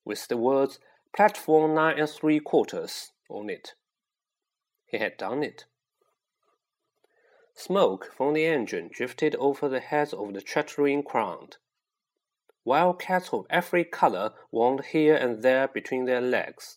with 0.05 0.29
the 0.29 0.37
words 0.37 0.79
Platform 1.15 1.75
nine 1.75 1.99
and 1.99 2.09
three 2.09 2.39
quarters 2.39 3.13
on 3.29 3.51
it. 3.51 3.75
He 4.87 4.99
had 4.99 5.17
done 5.17 5.43
it. 5.43 5.65
Smoke 7.55 8.13
from 8.17 8.35
the 8.35 8.47
engine 8.47 8.89
drifted 8.93 9.35
over 9.37 9.69
the 9.69 9.81
heads 9.81 10.13
of 10.13 10.33
the 10.33 10.41
chattering 10.41 11.03
crowd. 11.03 11.57
Wild 12.69 12.99
cats 12.99 13.31
of 13.33 13.47
every 13.49 13.83
color 13.83 14.35
wound 14.53 14.85
here 14.93 15.17
and 15.17 15.43
there 15.43 15.69
between 15.69 16.05
their 16.05 16.21
legs. 16.21 16.77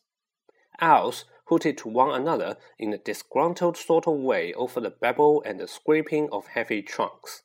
Owls 0.80 1.26
hooted 1.48 1.78
to 1.80 1.90
one 1.90 2.12
another 2.12 2.56
in 2.80 2.94
a 2.94 2.98
disgruntled 2.98 3.76
sort 3.76 4.08
of 4.08 4.14
way 4.14 4.54
over 4.54 4.80
the 4.80 4.90
babble 4.90 5.44
and 5.46 5.60
the 5.60 5.68
scraping 5.68 6.30
of 6.32 6.48
heavy 6.48 6.82
trunks. 6.82 7.44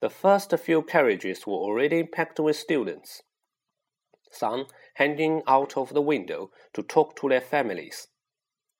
The 0.00 0.08
first 0.08 0.56
few 0.56 0.80
carriages 0.80 1.46
were 1.46 1.52
already 1.52 2.02
packed 2.02 2.40
with 2.40 2.56
students, 2.56 3.20
some 4.30 4.64
hanging 4.94 5.42
out 5.46 5.76
of 5.76 5.92
the 5.92 6.00
window 6.00 6.50
to 6.72 6.82
talk 6.82 7.14
to 7.16 7.28
their 7.28 7.42
families, 7.42 8.08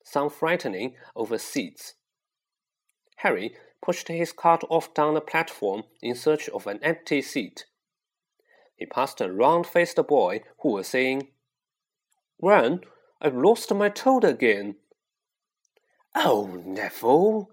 some 0.02 0.30
frightening 0.30 0.94
over 1.14 1.36
seats 1.36 1.96
Harry 3.24 3.56
pushed 3.80 4.08
his 4.08 4.32
cart 4.32 4.62
off 4.68 4.92
down 4.92 5.14
the 5.14 5.20
platform 5.20 5.84
in 6.02 6.14
search 6.14 6.48
of 6.50 6.66
an 6.66 6.78
empty 6.82 7.22
seat. 7.22 7.64
He 8.76 8.86
passed 8.86 9.20
a 9.20 9.32
round 9.32 9.66
faced 9.66 9.98
boy 10.06 10.42
who 10.60 10.70
was 10.70 10.88
saying, 10.88 11.28
Gran, 12.40 12.80
I've 13.20 13.36
lost 13.36 13.72
my 13.72 13.88
toad 13.88 14.24
again. 14.24 14.76
Oh, 16.14 16.62
Neville, 16.64 17.50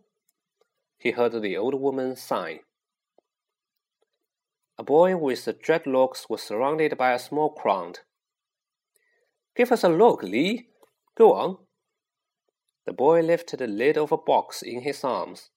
he 0.98 1.12
heard 1.12 1.42
the 1.42 1.58
old 1.58 1.76
woman 1.76 2.16
sigh. 2.16 2.62
A 4.78 4.84
boy 4.84 5.16
with 5.16 5.46
dreadlocks 5.62 6.30
was 6.30 6.42
surrounded 6.42 6.98
by 6.98 7.14
a 7.14 7.20
small 7.20 7.50
crowd. 7.50 8.00
Give 9.56 9.72
us 9.72 9.84
a 9.84 9.90
look, 9.90 10.24
Lee. 10.24 10.68
Go 11.16 11.34
on. 11.34 11.58
The 12.86 12.94
boy 12.94 13.22
lifted 13.22 13.60
the 13.60 13.68
lid 13.68 13.98
of 13.98 14.12
a 14.12 14.18
box 14.18 14.62
in 14.62 14.82
his 14.82 15.04
arms, 15.04 15.52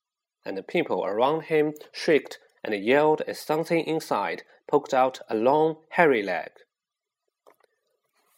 and 0.44 0.59
the 0.59 0.62
people 0.62 1.04
around 1.04 1.44
him 1.44 1.73
shrieked 1.92 2.38
and 2.64 2.75
yelled 2.75 3.21
as 3.28 3.38
something 3.38 3.85
inside 3.85 4.42
poked 4.66 4.94
out 4.94 5.21
a 5.28 5.35
long, 5.35 5.76
hairy 5.90 6.23
leg. 6.23 6.50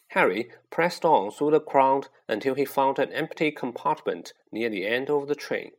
Harry 0.08 0.50
pressed 0.70 1.04
on 1.04 1.30
through 1.30 1.50
the 1.50 1.60
crowd 1.60 2.08
until 2.26 2.54
he 2.54 2.64
found 2.64 2.98
an 2.98 3.12
empty 3.12 3.50
compartment 3.50 4.32
near 4.50 4.68
the 4.68 4.86
end 4.86 5.10
of 5.10 5.28
the 5.28 5.34
train. 5.34 5.72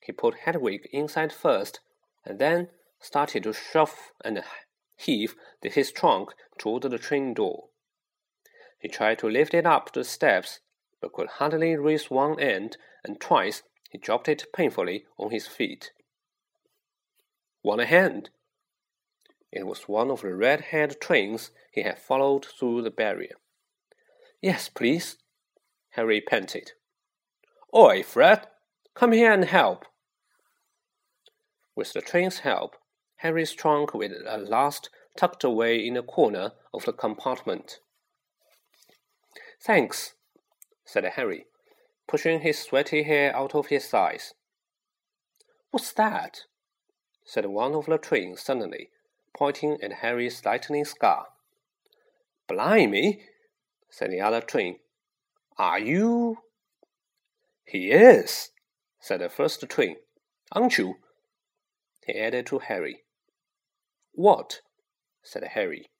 He 0.00 0.12
put 0.12 0.40
Hedwig 0.44 0.88
inside 0.92 1.32
first, 1.32 1.80
and 2.24 2.38
then 2.38 2.68
started 3.00 3.42
to 3.44 3.52
shove 3.52 4.12
and 4.24 4.42
heave 4.96 5.34
his 5.62 5.90
trunk 5.90 6.30
toward 6.58 6.82
the 6.82 6.98
train 6.98 7.34
door. 7.34 7.68
He 8.78 8.88
tried 8.88 9.18
to 9.20 9.28
lift 9.28 9.54
it 9.54 9.66
up 9.66 9.92
the 9.92 10.04
steps 10.04 10.60
but 11.00 11.12
could 11.12 11.28
hardly 11.28 11.76
raise 11.76 12.10
one 12.10 12.38
end, 12.38 12.76
and 13.02 13.20
twice 13.20 13.62
he 13.88 13.98
dropped 13.98 14.28
it 14.28 14.44
painfully 14.54 15.06
on 15.18 15.30
his 15.30 15.46
feet. 15.46 15.92
Want 17.62 17.80
a 17.80 17.86
hand? 17.86 18.30
It 19.52 19.66
was 19.66 19.88
one 19.88 20.10
of 20.10 20.22
the 20.22 20.34
red 20.34 20.60
haired 20.60 21.00
trains 21.00 21.50
he 21.72 21.82
had 21.82 21.98
followed 21.98 22.46
through 22.46 22.82
the 22.82 22.90
barrier. 22.90 23.36
Yes, 24.40 24.68
please, 24.68 25.16
Harry 25.90 26.20
panted. 26.20 26.72
Oi, 27.74 28.02
Fred, 28.02 28.46
come 28.94 29.12
here 29.12 29.32
and 29.32 29.44
help. 29.44 29.84
With 31.76 31.92
the 31.92 32.00
train's 32.00 32.40
help, 32.40 32.76
Harry's 33.16 33.52
trunk 33.52 33.92
was 33.94 34.12
at 34.12 34.48
last 34.48 34.88
tucked 35.16 35.44
away 35.44 35.76
in 35.76 35.96
a 35.96 36.02
corner 36.02 36.52
of 36.72 36.84
the 36.84 36.92
compartment. 36.92 37.80
Thanks, 39.62 40.14
said 40.84 41.04
Harry, 41.04 41.46
pushing 42.08 42.40
his 42.40 42.58
sweaty 42.58 43.02
hair 43.02 43.34
out 43.36 43.54
of 43.54 43.66
his 43.66 43.92
eyes. 43.92 44.32
What's 45.70 45.92
that? 45.92 46.44
Said 47.24 47.46
one 47.46 47.74
of 47.74 47.86
the 47.86 47.98
twins 47.98 48.42
suddenly, 48.42 48.90
pointing 49.36 49.78
at 49.82 49.94
Harry's 49.94 50.44
lightning 50.44 50.84
scar. 50.84 51.26
Blimey, 52.48 53.22
said 53.88 54.10
the 54.10 54.20
other 54.20 54.40
twin. 54.40 54.76
Are 55.58 55.78
you? 55.78 56.38
He 57.64 57.90
is, 57.90 58.50
said 58.98 59.20
the 59.20 59.28
first 59.28 59.64
twin. 59.68 59.96
Aren't 60.52 60.78
you? 60.78 60.96
He 62.06 62.18
added 62.18 62.46
to 62.46 62.58
Harry. 62.58 63.02
What? 64.12 64.60
said 65.22 65.44
Harry. 65.52 65.90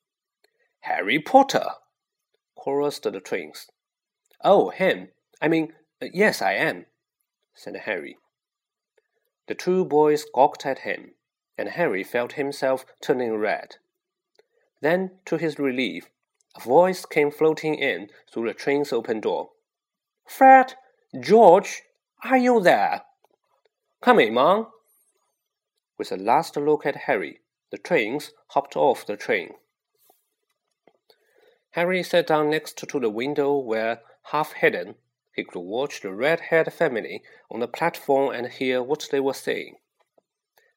Harry 0.80 1.18
Potter, 1.20 1.66
chorused 2.56 3.04
the 3.04 3.20
twins. 3.20 3.66
Oh, 4.42 4.70
him. 4.70 5.08
I 5.40 5.48
mean, 5.48 5.72
yes, 6.00 6.42
I 6.42 6.54
am, 6.54 6.86
said 7.54 7.76
Harry. 7.84 8.16
The 9.50 9.56
two 9.56 9.84
boys 9.84 10.24
gawked 10.32 10.64
at 10.64 10.86
him, 10.86 11.16
and 11.58 11.70
Harry 11.70 12.04
felt 12.04 12.34
himself 12.34 12.86
turning 13.02 13.34
red. 13.34 13.78
Then, 14.80 15.18
to 15.24 15.38
his 15.38 15.58
relief, 15.58 16.08
a 16.56 16.60
voice 16.60 17.04
came 17.04 17.32
floating 17.32 17.74
in 17.74 18.10
through 18.32 18.46
the 18.46 18.54
train's 18.54 18.92
open 18.92 19.18
door. 19.18 19.50
Fred, 20.24 20.74
George, 21.20 21.82
are 22.22 22.36
you 22.38 22.60
there? 22.60 23.02
Come 24.00 24.20
in, 24.20 24.34
Mom. 24.34 24.68
With 25.98 26.12
a 26.12 26.16
last 26.16 26.56
look 26.56 26.86
at 26.86 27.08
Harry, 27.08 27.40
the 27.72 27.78
twins 27.78 28.30
hopped 28.50 28.76
off 28.76 29.04
the 29.04 29.16
train. 29.16 29.54
Harry 31.72 32.04
sat 32.04 32.28
down 32.28 32.50
next 32.50 32.76
to 32.76 33.00
the 33.00 33.10
window 33.10 33.56
where, 33.56 34.02
half 34.30 34.52
hidden, 34.52 34.94
he 35.40 35.44
could 35.44 35.60
watch 35.60 36.02
the 36.02 36.12
red 36.12 36.38
haired 36.50 36.70
family 36.70 37.22
on 37.50 37.60
the 37.60 37.66
platform 37.66 38.30
and 38.34 38.46
hear 38.46 38.82
what 38.82 39.08
they 39.10 39.20
were 39.20 39.32
saying. 39.32 39.76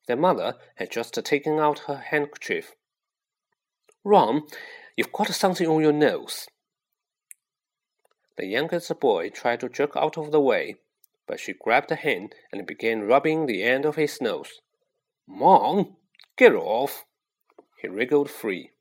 Their 0.08 0.16
mother 0.16 0.56
had 0.76 0.90
just 0.90 1.14
taken 1.26 1.60
out 1.60 1.80
her 1.88 1.98
handkerchief. 1.98 2.74
Ron, 4.06 4.44
you've 4.96 5.12
got 5.12 5.28
something 5.34 5.68
on 5.68 5.82
your 5.82 5.92
nose. 5.92 6.48
The 8.38 8.46
youngest 8.46 8.98
boy 9.02 9.30
tried 9.30 9.60
to 9.60 9.70
jerk 9.70 9.98
out 9.98 10.18
of 10.18 10.32
the 10.32 10.40
way, 10.40 10.78
but 11.28 11.42
she 11.42 11.54
grabbed 11.54 11.92
him 11.92 12.30
and 12.52 12.66
began 12.66 13.04
rubbing 13.04 13.46
the 13.46 13.64
end 13.64 13.84
of 13.86 13.98
his 13.98 14.22
nose. 14.22 14.62
Mom, 15.28 15.98
get 16.38 16.54
off! 16.54 17.04
He 17.82 17.90
wriggled 17.90 18.30
free. 18.30 18.72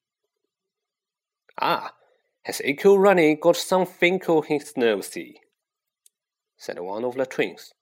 Ah, 1.60 1.92
has 2.42 2.62
Echo 2.64 2.94
Ronnie 2.94 3.34
got 3.34 3.56
something 3.56 4.22
on 4.22 4.44
his 4.44 4.76
nosey? 4.76 5.40
Said 6.62 6.78
one 6.78 7.04
of 7.04 7.16
the 7.16 7.26
twins. 7.26 7.74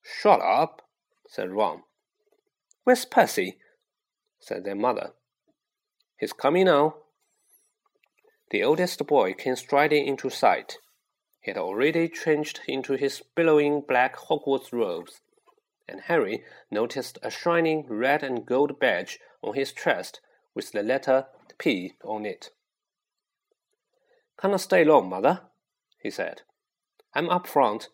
Shut 0.00 0.40
up, 0.40 0.80
said 1.28 1.50
Ron. 1.50 1.82
Where's 2.82 3.04
Percy? 3.04 3.58
said 4.40 4.64
their 4.64 4.74
mother. 4.74 5.10
He's 6.18 6.32
coming 6.32 6.64
now. 6.64 6.94
The 8.50 8.64
oldest 8.64 9.06
boy 9.06 9.34
came 9.34 9.54
striding 9.56 10.06
into 10.06 10.30
sight. 10.30 10.78
He 11.42 11.50
had 11.50 11.58
already 11.58 12.08
changed 12.08 12.60
into 12.66 12.94
his 12.94 13.22
billowing 13.36 13.82
black 13.86 14.16
Hogwarts 14.16 14.72
robes, 14.72 15.20
and 15.86 16.00
Harry 16.00 16.42
noticed 16.70 17.18
a 17.22 17.30
shining 17.30 17.84
red 17.86 18.22
and 18.22 18.46
gold 18.46 18.80
badge 18.80 19.18
on 19.42 19.52
his 19.54 19.72
chest 19.72 20.22
with 20.54 20.72
the 20.72 20.82
letter 20.82 21.26
P 21.58 21.92
on 22.02 22.24
it. 22.24 22.48
Can 24.38 24.54
I 24.54 24.56
stay 24.56 24.84
long, 24.84 25.10
mother, 25.10 25.42
he 26.02 26.10
said. 26.10 26.40
I'm 27.14 27.28
up 27.28 27.46
front. 27.46 27.90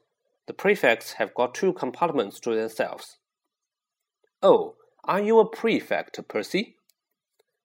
The 0.49 0.55
prefects 0.55 1.13
have 1.13 1.35
got 1.35 1.55
two 1.55 1.75
compartments 1.75 2.41
to 2.41 2.55
themselves. 2.55 3.19
Oh, 4.43 4.77
are 5.05 5.21
you 5.21 5.41
a 5.41 5.47
prefect, 5.47 6.19
Percy? 6.27 6.77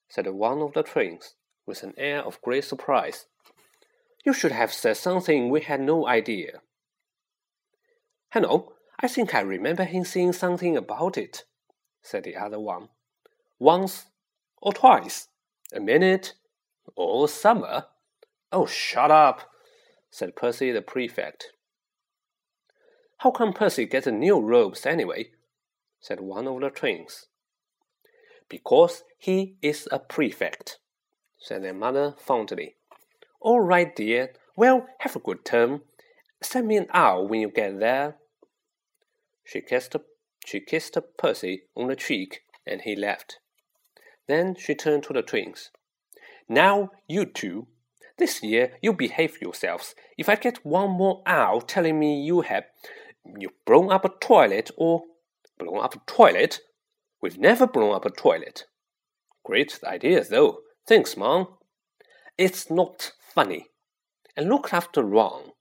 said 0.10 0.28
one 0.28 0.62
of 0.62 0.74
the 0.74 0.84
twins, 0.84 1.36
with 1.66 1.82
an 1.84 1.94
air 1.98 2.20
of 2.20 2.42
great 2.42 2.66
surprise. 2.66 3.26
You 4.26 4.34
should 4.34 4.52
have 4.52 4.74
said 4.74 4.98
something 4.98 5.50
we 5.50 5.62
had 5.62 5.80
no 5.80 6.06
idea. 6.06 6.60
Hello, 8.34 8.74
I 9.00 9.08
think 9.08 9.34
I 9.34 9.40
remember 9.40 9.86
him 9.86 10.04
saying 10.04 10.34
something 10.34 10.76
about 10.76 11.18
it, 11.18 11.46
said 12.02 12.26
the 12.26 12.36
other 12.36 12.60
one. 12.60 12.90
Once 13.60 14.08
or 14.62 14.74
twice, 14.74 15.30
a 15.74 15.80
minute 15.80 16.34
or 16.98 17.30
summer. 17.30 17.86
Oh, 18.52 18.66
shut 18.66 19.10
up, 19.10 19.50
said 20.12 20.36
Percy 20.36 20.74
the 20.74 20.82
prefect. 20.82 21.54
How 23.24 23.32
come 23.32 23.54
Percy 23.54 23.86
gets 23.86 24.06
new 24.06 24.42
robes 24.42 24.86
anyway? 24.86 25.30
said 26.02 26.20
one 26.20 26.46
of 26.46 26.60
the 26.60 26.70
twins. 26.70 27.28
Because 28.50 29.06
he 29.18 29.56
is 29.62 29.88
a 29.94 30.00
prefect, 30.00 30.80
said 31.38 31.64
their 31.64 31.74
mother 31.74 32.16
fondly. 32.18 32.76
All 33.40 33.62
right, 33.62 33.96
dear. 33.96 34.34
Well, 34.58 34.88
have 35.00 35.16
a 35.16 35.20
good 35.20 35.46
term. 35.46 35.84
Send 36.42 36.68
me 36.68 36.76
an 36.76 36.88
owl 36.94 37.26
when 37.30 37.40
you 37.40 37.50
get 37.50 37.80
there. 37.80 38.18
She 39.46 39.62
kissed, 39.62 39.96
she 40.46 40.60
kissed 40.60 40.98
Percy 41.18 41.64
on 41.78 41.88
the 41.88 41.96
cheek, 41.96 42.42
and 42.68 42.82
he 42.82 42.94
left. 42.94 43.40
Then 44.28 44.54
she 44.54 44.76
turned 44.76 45.04
to 45.04 45.14
the 45.14 45.22
twins. 45.22 45.72
Now, 46.50 46.92
you 47.08 47.26
two, 47.26 47.68
this 48.18 48.44
year 48.44 48.74
you 48.82 48.92
behave 48.92 49.42
yourselves. 49.42 49.96
If 50.18 50.28
I 50.28 50.36
get 50.36 50.66
one 50.66 50.92
more 50.92 51.24
owl 51.26 51.62
telling 51.62 51.98
me 51.98 52.22
you 52.22 52.42
have 52.42 52.66
you 53.26 53.50
blown 53.66 53.92
up 53.92 54.06
a 54.06 54.10
toilet 54.10 54.72
or 54.78 55.04
blown 55.58 55.84
up 55.84 55.96
a 55.96 56.02
toilet, 56.06 56.60
we've 57.22 57.38
never 57.38 57.68
blown 57.68 57.96
up 57.96 58.06
a 58.06 58.10
toilet. 58.10 58.66
Great 59.44 59.80
idea, 59.86 60.24
though. 60.24 60.60
Thanks, 60.88 61.18
Mom. 61.18 61.48
It's 62.38 62.70
not 62.70 63.14
funny. 63.34 63.68
And 64.36 64.50
look 64.50 64.74
after 64.74 65.04
Ron. 65.04 65.52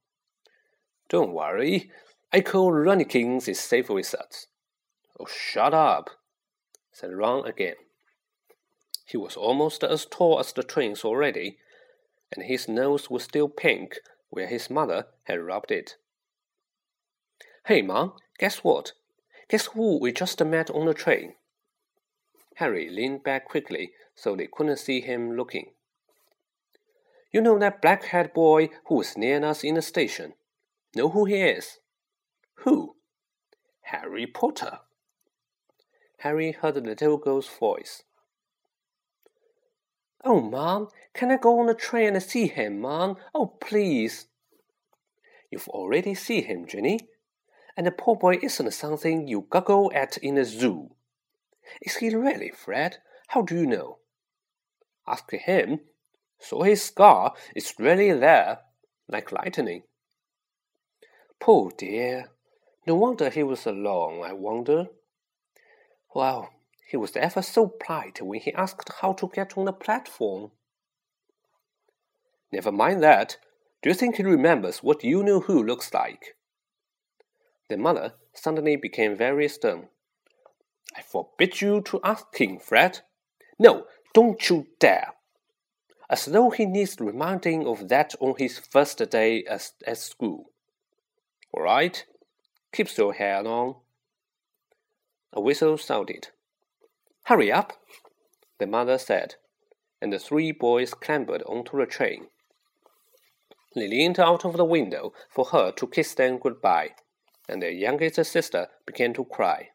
Don't 1.09 1.33
worry, 1.33 1.91
Echo 2.33 2.71
Ronniekins 2.71 3.49
is 3.49 3.61
safe 3.61 3.91
with 3.91 4.15
us. 4.15 4.47
Oh, 5.21 5.27
shut 5.27 5.75
up, 5.75 6.09
said 6.91 7.13
Ron 7.13 7.47
again. 7.47 7.75
He 9.05 9.19
was 9.19 9.37
almost 9.37 9.85
as 9.85 10.07
tall 10.07 10.41
as 10.41 10.53
the 10.53 10.63
twins 10.63 11.05
already, 11.05 11.59
and 12.35 12.47
his 12.47 12.69
nose 12.69 13.11
was 13.11 13.25
still 13.25 13.49
pink 13.49 13.99
where 14.31 14.47
his 14.47 14.71
mother 14.71 15.09
had 15.25 15.41
rubbed 15.41 15.71
it. 15.71 15.97
Hey, 17.67 17.81
Mom, 17.81 18.15
guess 18.39 18.65
what? 18.65 18.93
Guess 19.49 19.67
who 19.67 20.01
we 20.01 20.11
just 20.11 20.45
met 20.45 20.69
on 20.71 20.87
the 20.87 20.95
train? 20.95 21.35
Harry 22.57 22.91
leaned 22.91 23.23
back 23.23 23.45
quickly 23.45 23.93
so 24.17 24.35
they 24.35 24.49
couldn't 24.53 24.79
see 24.79 25.01
him 25.01 25.37
looking. 25.37 25.71
You 27.31 27.41
know 27.41 27.59
that 27.61 27.81
black 27.81 28.05
haired 28.07 28.33
boy 28.33 28.71
who 28.87 28.97
was 28.97 29.17
near 29.17 29.45
us 29.45 29.63
in 29.63 29.77
the 29.77 29.83
station? 29.83 30.35
Know 30.97 31.09
who 31.09 31.25
he 31.25 31.37
is? 31.37 31.79
Who? 32.65 32.97
Harry 33.83 34.27
Potter. 34.27 34.81
Harry 36.19 36.53
heard 36.53 36.75
the 36.75 36.81
little 36.81 37.17
girl's 37.17 37.49
voice. 37.49 38.03
Oh, 40.25 40.41
Mom, 40.41 40.89
can 41.15 41.31
I 41.31 41.37
go 41.37 41.61
on 41.61 41.67
the 41.67 41.75
train 41.75 42.15
and 42.15 42.23
see 42.23 42.49
him, 42.49 42.81
Mom? 42.81 43.17
Oh, 43.33 43.47
please. 43.47 44.27
You've 45.51 45.69
already 45.69 46.15
seen 46.15 46.45
him, 46.45 46.67
Ginny. 46.67 46.99
And 47.77 47.87
the 47.87 47.91
poor 47.91 48.17
boy 48.17 48.39
isn't 48.43 48.73
something 48.73 49.27
you 49.29 49.47
goggle 49.49 49.91
at 49.95 50.19
in 50.19 50.37
a 50.39 50.45
zoo. 50.45 50.91
Is 51.81 51.97
he 51.97 52.15
really, 52.15 52.51
Fred? 52.51 52.99
How 53.29 53.43
do 53.43 53.55
you 53.55 53.67
know? 53.67 53.99
Ask 55.07 55.31
him. 55.33 55.81
So 56.39 56.63
his 56.63 56.83
scar 56.83 57.35
is 57.55 57.75
really 57.79 58.13
there, 58.13 58.59
like 59.09 59.33
lightning. 59.33 59.85
Poor 61.41 61.71
dear. 61.77 62.31
No 62.87 62.97
wonder 62.97 63.31
he 63.31 63.43
was 63.43 63.65
alone, 63.65 64.23
I 64.25 64.33
wonder. 64.33 64.89
Well, 66.15 66.51
he 66.89 66.97
was 66.97 67.17
ever 67.17 67.43
so 67.43 67.69
polite 67.69 68.21
when 68.21 68.41
he 68.41 68.53
asked 68.53 68.91
how 69.01 69.13
to 69.15 69.31
get 69.33 69.57
on 69.57 69.65
the 69.65 69.73
platform. 69.73 70.51
Never 72.53 72.71
mind 72.71 73.03
that. 73.03 73.39
Do 73.83 73.89
you 73.89 73.95
think 73.95 74.17
he 74.17 74.23
remembers 74.23 74.83
what 74.83 75.03
you 75.03 75.23
know 75.23 75.41
who 75.41 75.63
looks 75.63 75.95
like? 75.95 76.37
The 77.73 77.79
mother 77.79 78.13
suddenly 78.35 78.77
became 78.77 79.17
very 79.17 79.49
stern. 79.49 79.89
I 80.95 81.01
forbid 81.01 81.63
you 81.63 81.81
to 81.81 82.01
ask 82.05 82.37
him, 82.39 82.59
Fred. 82.59 83.01
No, 83.59 83.87
don't 84.13 84.51
you 84.51 84.67
dare. 84.79 85.15
As 86.11 86.27
though 86.27 86.51
he 86.51 86.67
needs 86.67 87.01
reminding 87.01 87.67
of 87.67 87.89
that 87.89 88.15
on 88.21 88.35
his 88.37 88.59
first 88.59 88.99
day 89.09 89.45
at, 89.45 89.71
at 89.87 89.97
school. 89.97 90.51
All 91.51 91.63
right, 91.63 92.05
keep 92.75 92.95
your 92.99 93.15
head 93.15 93.47
on. 93.47 93.77
A 95.33 95.41
whistle 95.41 95.79
sounded. 95.79 96.29
Hurry 97.23 97.51
up, 97.51 97.73
the 98.59 98.67
mother 98.67 98.99
said, 98.99 99.37
and 100.03 100.13
the 100.13 100.19
three 100.19 100.53
boys 100.53 100.93
clambered 100.93 101.43
onto 101.45 101.79
the 101.79 101.87
train. 101.87 102.27
They 103.75 103.89
leaned 103.89 104.21
out 104.21 104.45
of 104.45 104.59
the 104.59 104.67
window 104.67 105.15
for 105.31 105.47
her 105.47 105.73
to 105.73 105.87
kiss 105.87 106.13
them 106.13 106.37
goodbye, 106.37 106.91
and 107.49 107.63
their 107.63 107.71
youngest 107.71 108.25
sister 108.31 108.69
began 108.87 109.13
to 109.15 109.25
cry. 109.25 109.71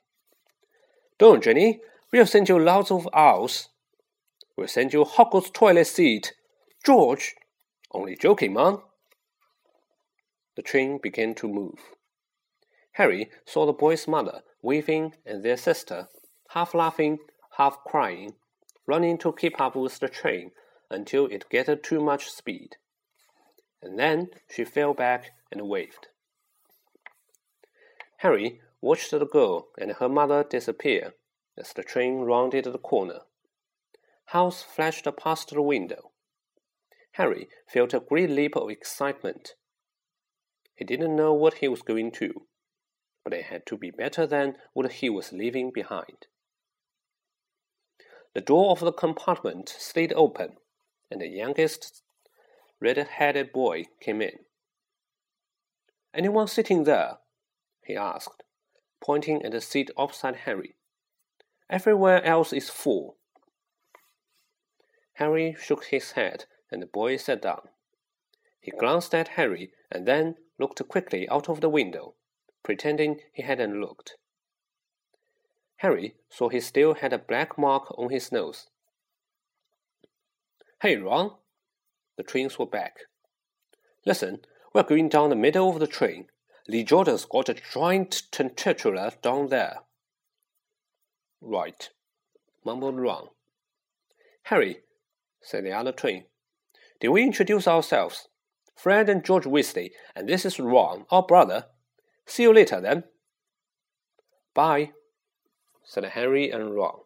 Don't, 1.17 1.43
Ginny. 1.43 1.81
We'll 2.11 2.25
send 2.25 2.47
you 2.47 2.59
lots 2.59 2.91
of 2.91 3.07
owls. 3.13 3.69
We'll 4.55 4.67
send 4.67 4.93
you 4.93 5.03
Hogwarts 5.03 5.51
toilet 5.51 5.87
seat. 5.87 6.33
George! 6.85 7.35
Only 7.91 8.15
joking, 8.15 8.53
Mom. 8.53 8.81
The 10.55 10.61
train 10.61 10.99
began 11.01 11.35
to 11.35 11.47
move. 11.47 11.79
Harry 12.93 13.29
saw 13.45 13.65
the 13.65 13.73
boy's 13.73 14.07
mother 14.07 14.41
waving 14.61 15.13
and 15.25 15.43
their 15.43 15.57
sister, 15.57 16.07
half 16.49 16.73
laughing, 16.73 17.19
half 17.57 17.77
crying, 17.85 18.33
running 18.87 19.17
to 19.19 19.33
keep 19.33 19.59
up 19.61 19.75
with 19.75 19.99
the 19.99 20.09
train 20.09 20.51
until 20.89 21.27
it 21.27 21.49
gathered 21.49 21.83
too 21.83 22.01
much 22.01 22.29
speed. 22.29 22.77
And 23.81 23.99
then 23.99 24.29
she 24.49 24.65
fell 24.65 24.93
back 24.93 25.31
and 25.51 25.67
waved. 25.67 26.07
Harry 28.17 28.61
watched 28.81 29.11
the 29.11 29.25
girl 29.25 29.69
and 29.77 29.91
her 29.93 30.09
mother 30.09 30.43
disappear 30.43 31.13
as 31.57 31.73
the 31.73 31.83
train 31.83 32.21
rounded 32.21 32.65
the 32.65 32.77
corner. 32.77 33.21
House 34.25 34.63
flashed 34.63 35.07
past 35.17 35.49
the 35.49 35.61
window. 35.61 36.11
Harry 37.13 37.47
felt 37.67 37.93
a 37.93 37.99
great 37.99 38.29
leap 38.29 38.55
of 38.55 38.69
excitement. 38.69 39.53
He 40.75 40.85
didn't 40.85 41.15
know 41.15 41.33
what 41.33 41.55
he 41.55 41.67
was 41.67 41.81
going 41.81 42.11
to, 42.13 42.45
but 43.23 43.33
it 43.33 43.45
had 43.45 43.65
to 43.67 43.77
be 43.77 43.91
better 43.91 44.27
than 44.27 44.57
what 44.73 44.91
he 44.91 45.09
was 45.09 45.31
leaving 45.31 45.71
behind. 45.71 46.27
The 48.33 48.41
door 48.41 48.71
of 48.71 48.79
the 48.81 48.91
compartment 48.91 49.69
slid 49.69 50.13
open, 50.13 50.57
and 51.09 51.21
the 51.21 51.27
youngest 51.27 52.03
red 52.79 52.97
headed 52.97 53.51
boy 53.51 53.85
came 53.99 54.21
in. 54.21 54.39
Anyone 56.13 56.47
sitting 56.47 56.83
there? 56.83 57.17
He 57.87 57.95
asked, 57.95 58.43
pointing 59.01 59.41
at 59.43 59.53
the 59.53 59.61
seat 59.61 59.89
opposite 59.95 60.35
Harry. 60.45 60.75
Everywhere 61.69 62.23
else 62.23 62.51
is 62.53 62.69
full. 62.69 63.15
Harry 65.13 65.55
shook 65.59 65.85
his 65.85 66.11
head, 66.11 66.45
and 66.69 66.81
the 66.81 66.85
boy 66.85 67.17
sat 67.17 67.41
down. 67.41 67.69
He 68.59 68.71
glanced 68.71 69.15
at 69.15 69.29
Harry 69.29 69.71
and 69.89 70.05
then 70.05 70.35
looked 70.59 70.85
quickly 70.87 71.27
out 71.29 71.47
of 71.49 71.61
the 71.61 71.69
window, 71.69 72.15
pretending 72.63 73.21
he 73.33 73.43
hadn't 73.43 73.79
looked. 73.79 74.15
Harry 75.77 76.15
saw 76.29 76.49
he 76.49 76.59
still 76.59 76.95
had 76.95 77.13
a 77.13 77.17
black 77.17 77.57
mark 77.57 77.97
on 77.97 78.09
his 78.09 78.31
nose. 78.31 78.67
Hey, 80.81 80.97
Ron! 80.97 81.31
The 82.17 82.23
twins 82.23 82.59
were 82.59 82.65
back. 82.65 82.97
Listen, 84.05 84.39
we're 84.73 84.83
going 84.83 85.07
down 85.07 85.29
the 85.29 85.35
middle 85.35 85.69
of 85.69 85.79
the 85.79 85.87
train. 85.87 86.27
Lee 86.67 86.83
Jordan's 86.83 87.25
got 87.25 87.49
a 87.49 87.55
giant 87.73 88.23
tarantula 88.31 89.13
down 89.21 89.47
there. 89.47 89.79
Right, 91.39 91.89
mumbled 92.65 92.99
Ron. 92.99 93.29
Harry, 94.43 94.79
said 95.41 95.63
the 95.63 95.71
other 95.71 95.91
twin, 95.91 96.25
did 96.99 97.09
we 97.09 97.23
introduce 97.23 97.67
ourselves? 97.67 98.27
Fred 98.75 99.09
and 99.09 99.23
George 99.23 99.45
Weasley, 99.45 99.91
and 100.15 100.27
this 100.27 100.45
is 100.45 100.59
Ron, 100.59 101.05
our 101.09 101.23
brother. 101.23 101.65
See 102.25 102.43
you 102.43 102.53
later, 102.53 102.81
then. 102.81 103.05
Bye, 104.53 104.91
said 105.83 106.03
Harry 106.03 106.51
and 106.51 106.75
Ron. 106.75 106.99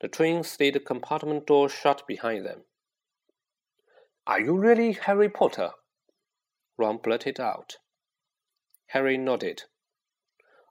The 0.00 0.08
twins 0.08 0.48
slid 0.48 0.74
the 0.74 0.80
compartment 0.80 1.46
door 1.46 1.68
shut 1.68 2.06
behind 2.06 2.44
them. 2.44 2.62
Are 4.26 4.40
you 4.40 4.54
really 4.54 4.92
Harry 4.92 5.28
Potter? 5.28 5.70
Ron 6.76 6.98
blurted 6.98 7.40
out. 7.40 7.78
Harry 8.88 9.16
nodded. 9.18 9.64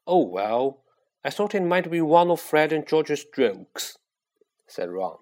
Oh, 0.05 0.25
well, 0.25 0.83
I 1.23 1.29
thought 1.29 1.55
it 1.55 1.63
might 1.63 1.89
be 1.89 2.01
one 2.01 2.31
of 2.31 2.39
Fred 2.39 2.71
and 2.71 2.87
George's 2.87 3.25
jokes, 3.25 3.97
said 4.67 4.89
Ron. 4.89 5.17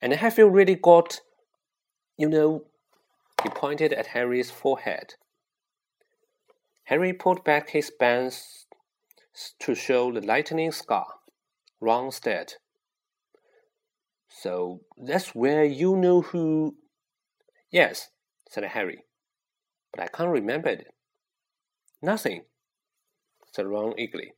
And 0.00 0.12
have 0.12 0.38
you 0.38 0.48
really 0.48 0.76
got, 0.76 1.20
you 2.16 2.28
know, 2.28 2.64
he 3.42 3.48
pointed 3.50 3.92
at 3.92 4.08
Harry's 4.08 4.50
forehead. 4.50 5.14
Harry 6.84 7.12
pulled 7.12 7.44
back 7.44 7.70
his 7.70 7.90
bands 7.90 8.66
to 9.60 9.74
show 9.74 10.10
the 10.12 10.20
lightning 10.20 10.72
scar. 10.72 11.06
Ron 11.80 12.10
stared. 12.10 12.54
So 14.28 14.80
that's 14.96 15.34
where 15.34 15.64
you 15.64 15.96
know 15.96 16.22
who. 16.22 16.76
Yes, 17.70 18.08
said 18.48 18.64
Harry, 18.64 19.04
but 19.92 20.02
I 20.02 20.06
can't 20.06 20.30
remember 20.30 20.70
it. 20.70 20.86
Nothing, 22.00 22.44
said 23.52 23.66
Ron 23.66 23.98
eagerly. 23.98 24.32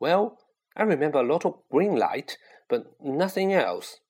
Well, 0.00 0.38
I 0.76 0.82
remember 0.82 1.20
a 1.20 1.26
lot 1.26 1.44
of 1.44 1.60
green 1.70 1.96
light, 1.96 2.38
but 2.68 3.00
nothing 3.00 3.52
else. 3.52 4.00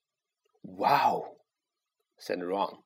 Wow, 0.62 1.32
said 2.18 2.42
Ron. 2.42 2.78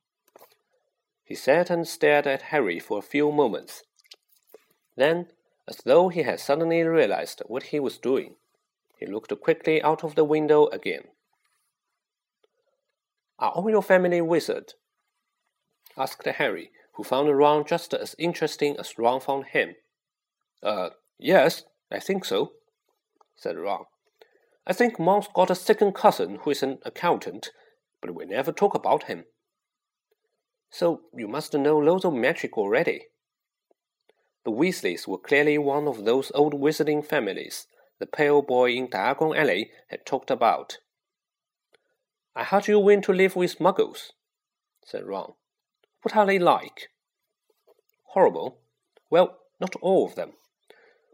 He 1.25 1.35
sat 1.35 1.71
and 1.71 1.87
stared 1.87 2.27
at 2.27 2.43
Harry 2.43 2.79
for 2.79 2.99
a 2.99 3.03
few 3.03 3.31
moments. 3.31 3.83
Then, 4.97 5.29
as 5.69 5.79
though 5.85 6.09
he 6.09 6.23
had 6.23 6.41
suddenly 6.41 6.83
realized 6.83 7.43
what 7.47 7.65
he 7.65 7.81
was 7.81 7.99
doing, 7.99 8.37
he 8.99 9.07
looked 9.07 9.39
quickly 9.41 9.83
out 9.83 10.05
of 10.05 10.15
the 10.15 10.25
window 10.25 10.69
again. 10.69 11.05
Are 13.39 13.51
all 13.51 13.69
your 13.69 13.83
family 13.83 14.21
wizard? 14.21 14.75
asked 15.97 16.25
Harry, 16.25 16.71
who 16.97 17.05
found 17.05 17.37
Ron 17.37 17.65
just 17.65 17.93
as 17.95 18.17
interesting 18.19 18.77
as 18.79 18.99
Ron 18.99 19.21
found 19.21 19.47
him. 19.47 19.77
Uh, 20.63 20.91
yes, 21.19 21.65
I 21.93 22.01
think 22.01 22.25
so, 22.25 22.53
said 23.37 23.57
Ron. 23.57 23.85
I 24.67 24.73
think 24.73 24.99
Mom's 24.99 25.29
got 25.33 25.51
a 25.51 25.55
second 25.55 25.93
cousin 25.93 26.39
who 26.43 26.51
is 26.51 26.63
an 26.63 26.79
accountant, 26.85 27.51
but 28.01 28.15
we 28.15 28.25
never 28.25 28.51
talk 28.51 28.75
about 28.75 29.05
him. 29.05 29.25
So 30.71 31.03
you 31.15 31.29
must 31.29 31.55
know 31.55 31.79
loads 31.79 32.05
of 32.05 32.15
magic 32.15 32.59
already. 32.59 33.07
The 34.45 34.51
Weasleys 34.51 35.07
were 35.07 35.19
clearly 35.19 35.59
one 35.59 35.87
of 35.87 36.05
those 36.05 36.33
old 36.35 36.55
wizarding 36.55 37.05
families 37.05 37.67
the 37.99 38.07
pale 38.07 38.43
boy 38.43 38.73
in 38.73 38.89
Diagon 38.89 39.37
Alley 39.37 39.71
had 39.89 40.05
talked 40.05 40.31
about. 40.31 40.79
I 42.35 42.45
heard 42.45 42.69
you 42.69 42.79
went 42.79 43.05
to 43.05 43.13
live 43.13 43.37
with 43.37 43.59
muggles, 43.59 44.11
said 44.85 45.07
Ron. 45.07 45.33
What 46.07 46.15
are 46.15 46.27
they 46.27 46.39
like? 46.39 46.91
Horrible. 48.11 48.61
Well, 49.11 49.39
not 49.59 49.75
all 49.81 50.07
of 50.07 50.15
them. 50.15 50.35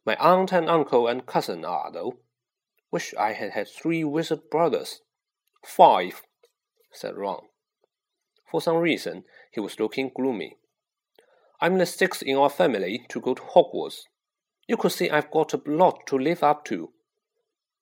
My 0.05 0.17
aunt 0.17 0.53
and 0.53 0.69
uncle 0.69 1.09
and 1.09 1.25
cousin 1.25 1.65
are, 1.65 1.91
though. 1.91 2.19
Wish 2.91 3.15
I 3.19 3.33
had 3.33 3.53
had 3.53 3.69
three 3.69 4.05
wizard 4.05 4.51
brothers. 4.51 5.01
Five, 5.65 6.21
said 6.91 7.17
Ron. 7.17 7.45
For 8.51 8.61
some 8.61 8.77
reason, 8.77 9.25
he 9.51 9.61
was 9.61 9.81
looking 9.81 10.11
gloomy. 10.15 10.59
I'm 11.59 11.79
the 11.79 11.87
sixth 11.87 12.23
in 12.23 12.37
our 12.37 12.51
family 12.51 13.07
to 13.09 13.19
go 13.19 13.33
to 13.33 13.43
Hogwarts. 13.43 14.03
You 14.69 14.77
could 14.77 14.93
see 14.93 15.09
I've 15.09 15.31
got 15.31 15.55
a 15.55 15.63
lot 15.65 16.07
to 16.09 16.19
live 16.19 16.43
up 16.43 16.67
to. 16.67 16.93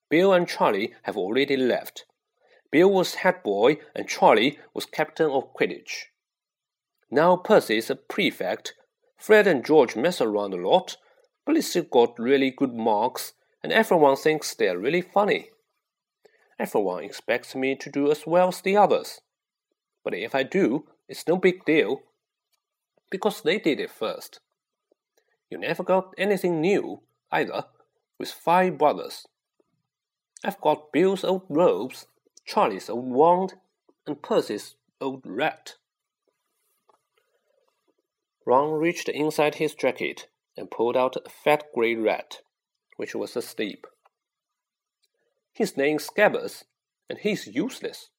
Bill 0.09 0.33
and 0.33 0.47
Charlie 0.47 0.95
have 1.03 1.17
already 1.17 1.57
left. 1.57 2.05
Bill 2.71 2.89
was 2.89 3.17
head 3.17 3.43
boy 3.43 3.79
and 3.97 4.09
Charlie 4.09 4.61
was 4.75 4.87
captain 4.87 5.29
of 5.29 5.53
Quidditch. 5.53 6.05
Now 7.11 7.37
Percy's 7.37 7.91
a 7.91 7.97
prefect. 7.97 8.75
Fred 9.19 9.47
and 9.47 9.65
George 9.65 9.97
mess 9.97 10.21
around 10.21 10.55
a 10.55 10.57
lot, 10.57 10.97
but 11.45 11.55
they 11.55 11.61
still 11.61 11.83
got 11.83 12.19
really 12.19 12.51
good 12.51 12.75
marks, 12.75 13.33
and 13.63 13.73
everyone 13.73 14.17
thinks 14.17 14.55
they're 14.55 14.79
really 14.79 15.03
funny. 15.03 15.51
Everyone 16.59 17.03
expects 17.03 17.55
me 17.55 17.75
to 17.77 17.91
do 17.91 18.11
as 18.11 18.27
well 18.27 18.49
as 18.49 18.61
the 18.61 18.77
others. 18.77 19.21
But 20.05 20.15
if 20.15 20.35
I 20.35 20.43
do, 20.43 20.87
it's 21.09 21.27
no 21.27 21.37
big 21.37 21.65
deal. 21.65 22.03
Because 23.11 23.43
they 23.43 23.59
did 23.59 23.81
it 23.81 23.91
first. 23.91 24.41
You 25.51 25.59
never 25.59 25.83
got 25.83 26.15
anything 26.17 26.61
new, 26.61 27.01
either, 27.33 27.65
with 28.19 28.31
five 28.31 28.79
brothers. 28.79 29.27
I've 30.45 30.61
got 30.61 30.93
Bill's 30.93 31.25
old 31.25 31.43
robes, 31.49 32.07
Charlie's 32.47 32.89
old 32.89 33.11
wand, 33.11 33.55
and 34.07 34.23
Percy's 34.23 34.77
old 35.01 35.23
rat. 35.25 35.75
Ron 38.51 38.73
reached 38.73 39.09
inside 39.09 39.55
his 39.55 39.77
jacket 39.77 40.27
and 40.57 40.73
pulled 40.73 40.97
out 40.97 41.15
a 41.15 41.31
fat 41.31 41.67
grey 41.73 41.95
rat, 41.95 42.39
which 42.97 43.15
was 43.15 43.37
asleep. 43.37 43.87
His 45.53 45.77
name's 45.77 46.11
Scabbers, 46.11 46.65
and 47.09 47.21
he's 47.21 47.47
useless. 47.47 48.11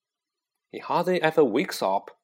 He 0.72 0.80
hardly 0.80 1.22
ever 1.22 1.44
wakes 1.44 1.82
up. 1.82 2.18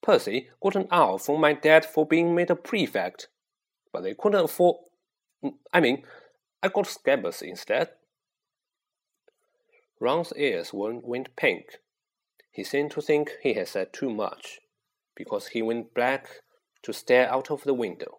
Percy 0.00 0.50
got 0.62 0.76
an 0.76 0.86
owl 0.92 1.18
from 1.18 1.40
my 1.40 1.54
dad 1.54 1.84
for 1.84 2.06
being 2.06 2.36
made 2.36 2.50
a 2.50 2.54
prefect, 2.54 3.26
but 3.92 4.04
they 4.04 4.14
couldn't 4.14 4.44
afford. 4.44 4.76
I 5.72 5.80
mean, 5.80 6.04
I 6.62 6.68
got 6.68 6.84
Scabbers 6.84 7.42
instead. 7.42 7.88
Ron's 9.98 10.32
ears 10.36 10.72
went 10.72 11.34
pink. 11.34 11.64
He 12.52 12.62
seemed 12.62 12.92
to 12.92 13.02
think 13.02 13.32
he 13.42 13.54
had 13.54 13.66
said 13.66 13.92
too 13.92 14.10
much, 14.10 14.60
because 15.16 15.48
he 15.48 15.62
went 15.62 15.94
black 15.94 16.28
to 16.82 16.92
stare 16.92 17.30
out 17.30 17.50
of 17.50 17.64
the 17.64 17.74
window. 17.74 18.18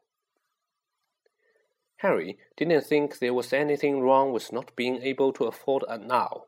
Harry 1.98 2.38
didn't 2.58 2.86
think 2.86 3.20
there 3.20 3.34
was 3.34 3.54
anything 3.54 4.02
wrong 4.02 4.34
with 4.34 4.52
not 4.52 4.76
being 4.76 5.02
able 5.02 5.32
to 5.34 5.46
afford 5.46 5.84
a 5.88 5.98
now. 5.98 6.46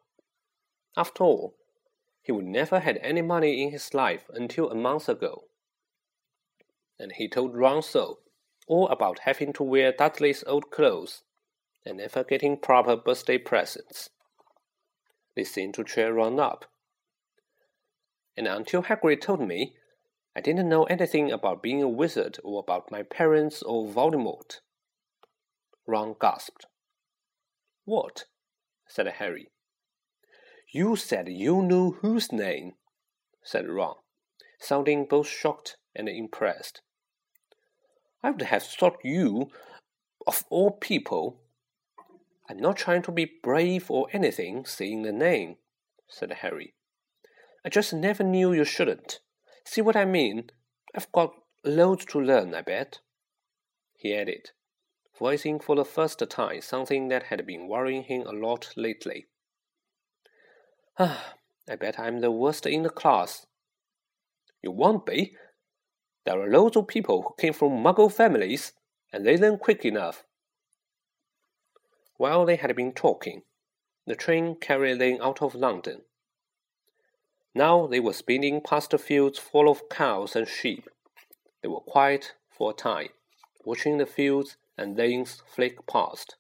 After 0.98 1.24
all, 1.24 1.56
he 2.22 2.32
would 2.32 2.46
never 2.46 2.80
had 2.80 2.98
any 2.98 3.22
money 3.22 3.64
in 3.64 3.72
his 3.72 3.94
life 3.94 4.30
until 4.34 4.70
a 4.70 4.76
month 4.76 5.08
ago. 5.08 5.46
And 7.00 7.14
he 7.14 7.30
told 7.30 7.56
Ron 7.56 7.82
so, 7.82 8.20
all 8.68 8.88
about 8.90 9.20
having 9.20 9.54
to 9.54 9.64
wear 9.64 9.92
Dudley's 9.92 10.44
old 10.48 10.72
clothes 10.72 11.24
and 11.86 11.98
never 11.98 12.24
getting 12.24 12.58
proper 12.58 12.96
birthday 12.96 13.38
presents. 13.38 14.10
They 15.36 15.44
seemed 15.44 15.76
to 15.76 15.84
cheer 15.84 16.14
Ron 16.14 16.40
up. 16.40 16.66
And 18.36 18.48
until 18.48 18.84
Hagrid 18.84 19.22
told 19.22 19.42
me, 19.42 19.76
I 20.36 20.42
didn't 20.42 20.68
know 20.68 20.84
anything 20.84 21.32
about 21.32 21.64
being 21.64 21.82
a 21.82 21.88
wizard 21.88 22.40
or 22.44 22.60
about 22.60 22.92
my 22.92 23.04
parents 23.04 23.64
or 23.64 23.88
Voldemort. 23.88 24.60
Ron 25.88 26.16
gasped. 26.20 26.66
What? 27.86 28.26
said 28.88 29.08
Harry. 29.08 29.48
You 30.74 30.98
said 30.98 31.30
you 31.30 31.62
knew 31.62 31.94
whose 32.02 32.34
name, 32.34 32.74
said 33.44 33.70
Ron, 33.70 33.96
sounding 34.60 35.06
both 35.06 35.28
shocked 35.28 35.78
and 35.96 36.10
impressed. 36.10 36.82
I 38.22 38.32
would 38.32 38.42
have 38.42 38.64
thought 38.64 38.98
you, 39.04 39.52
of 40.28 40.44
all 40.50 40.72
people. 40.72 41.40
I'm 42.50 42.58
not 42.58 42.76
trying 42.76 43.04
to 43.04 43.12
be 43.12 43.32
brave 43.42 43.90
or 43.90 44.08
anything, 44.12 44.66
saying 44.66 45.04
the 45.04 45.12
name, 45.14 45.58
said 46.10 46.32
Harry. 46.42 46.74
I 47.64 47.70
just 47.70 47.94
never 47.94 48.24
knew 48.24 48.52
you 48.52 48.66
shouldn't. 48.66 49.20
See 49.66 49.82
what 49.82 49.96
I 49.96 50.06
mean? 50.06 50.52
I've 50.96 51.12
got 51.12 51.34
loads 51.64 52.06
to 52.06 52.20
learn, 52.22 52.54
I 52.54 52.62
bet. 52.62 53.00
he 53.98 54.16
added, 54.16 54.52
voicing 55.18 55.60
for 55.60 55.76
the 55.76 55.84
first 55.84 56.22
time 56.30 56.62
something 56.62 57.08
that 57.08 57.24
had 57.24 57.46
been 57.46 57.68
worrying 57.68 58.04
him 58.04 58.22
a 58.28 58.32
lot 58.32 58.72
lately. 58.78 59.26
Ah, 61.00 61.36
I 61.70 61.76
bet 61.76 62.00
I'm 62.00 62.22
the 62.22 62.32
worst 62.32 62.68
in 62.68 62.84
the 62.84 62.90
class. 62.90 63.48
You 64.62 64.72
won't 64.72 65.06
be. 65.06 65.36
There 66.26 66.40
are 66.40 66.50
loads 66.50 66.78
of 66.78 66.88
people 66.88 67.24
who 67.24 67.34
came 67.40 67.54
from 67.54 67.84
muggle 67.84 68.12
families, 68.12 68.74
and 69.12 69.26
they 69.26 69.38
learn 69.38 69.58
quick 69.58 69.84
enough. 69.84 70.24
While 72.18 72.46
they 72.46 72.56
had 72.56 72.76
been 72.76 72.94
talking, 72.94 73.44
the 74.06 74.16
train 74.16 74.56
carried 74.60 75.00
them 75.00 75.18
out 75.22 75.42
of 75.42 75.56
London. 75.56 76.04
Now 77.58 77.88
they 77.88 78.02
were 78.02 78.12
speeding 78.12 78.60
past 78.60 78.92
the 78.92 78.98
fields 78.98 79.40
full 79.40 79.70
of 79.70 79.88
cows 79.88 80.36
and 80.36 80.46
sheep. 80.46 80.90
They 81.62 81.70
were 81.70 81.80
quiet 81.80 82.34
for 82.50 82.72
a 82.72 82.74
time, 82.74 83.10
watching 83.64 83.98
the 83.98 84.06
fields 84.06 84.58
and 84.78 84.98
lanes 84.98 85.42
flick 85.48 85.88
past. 85.88 86.36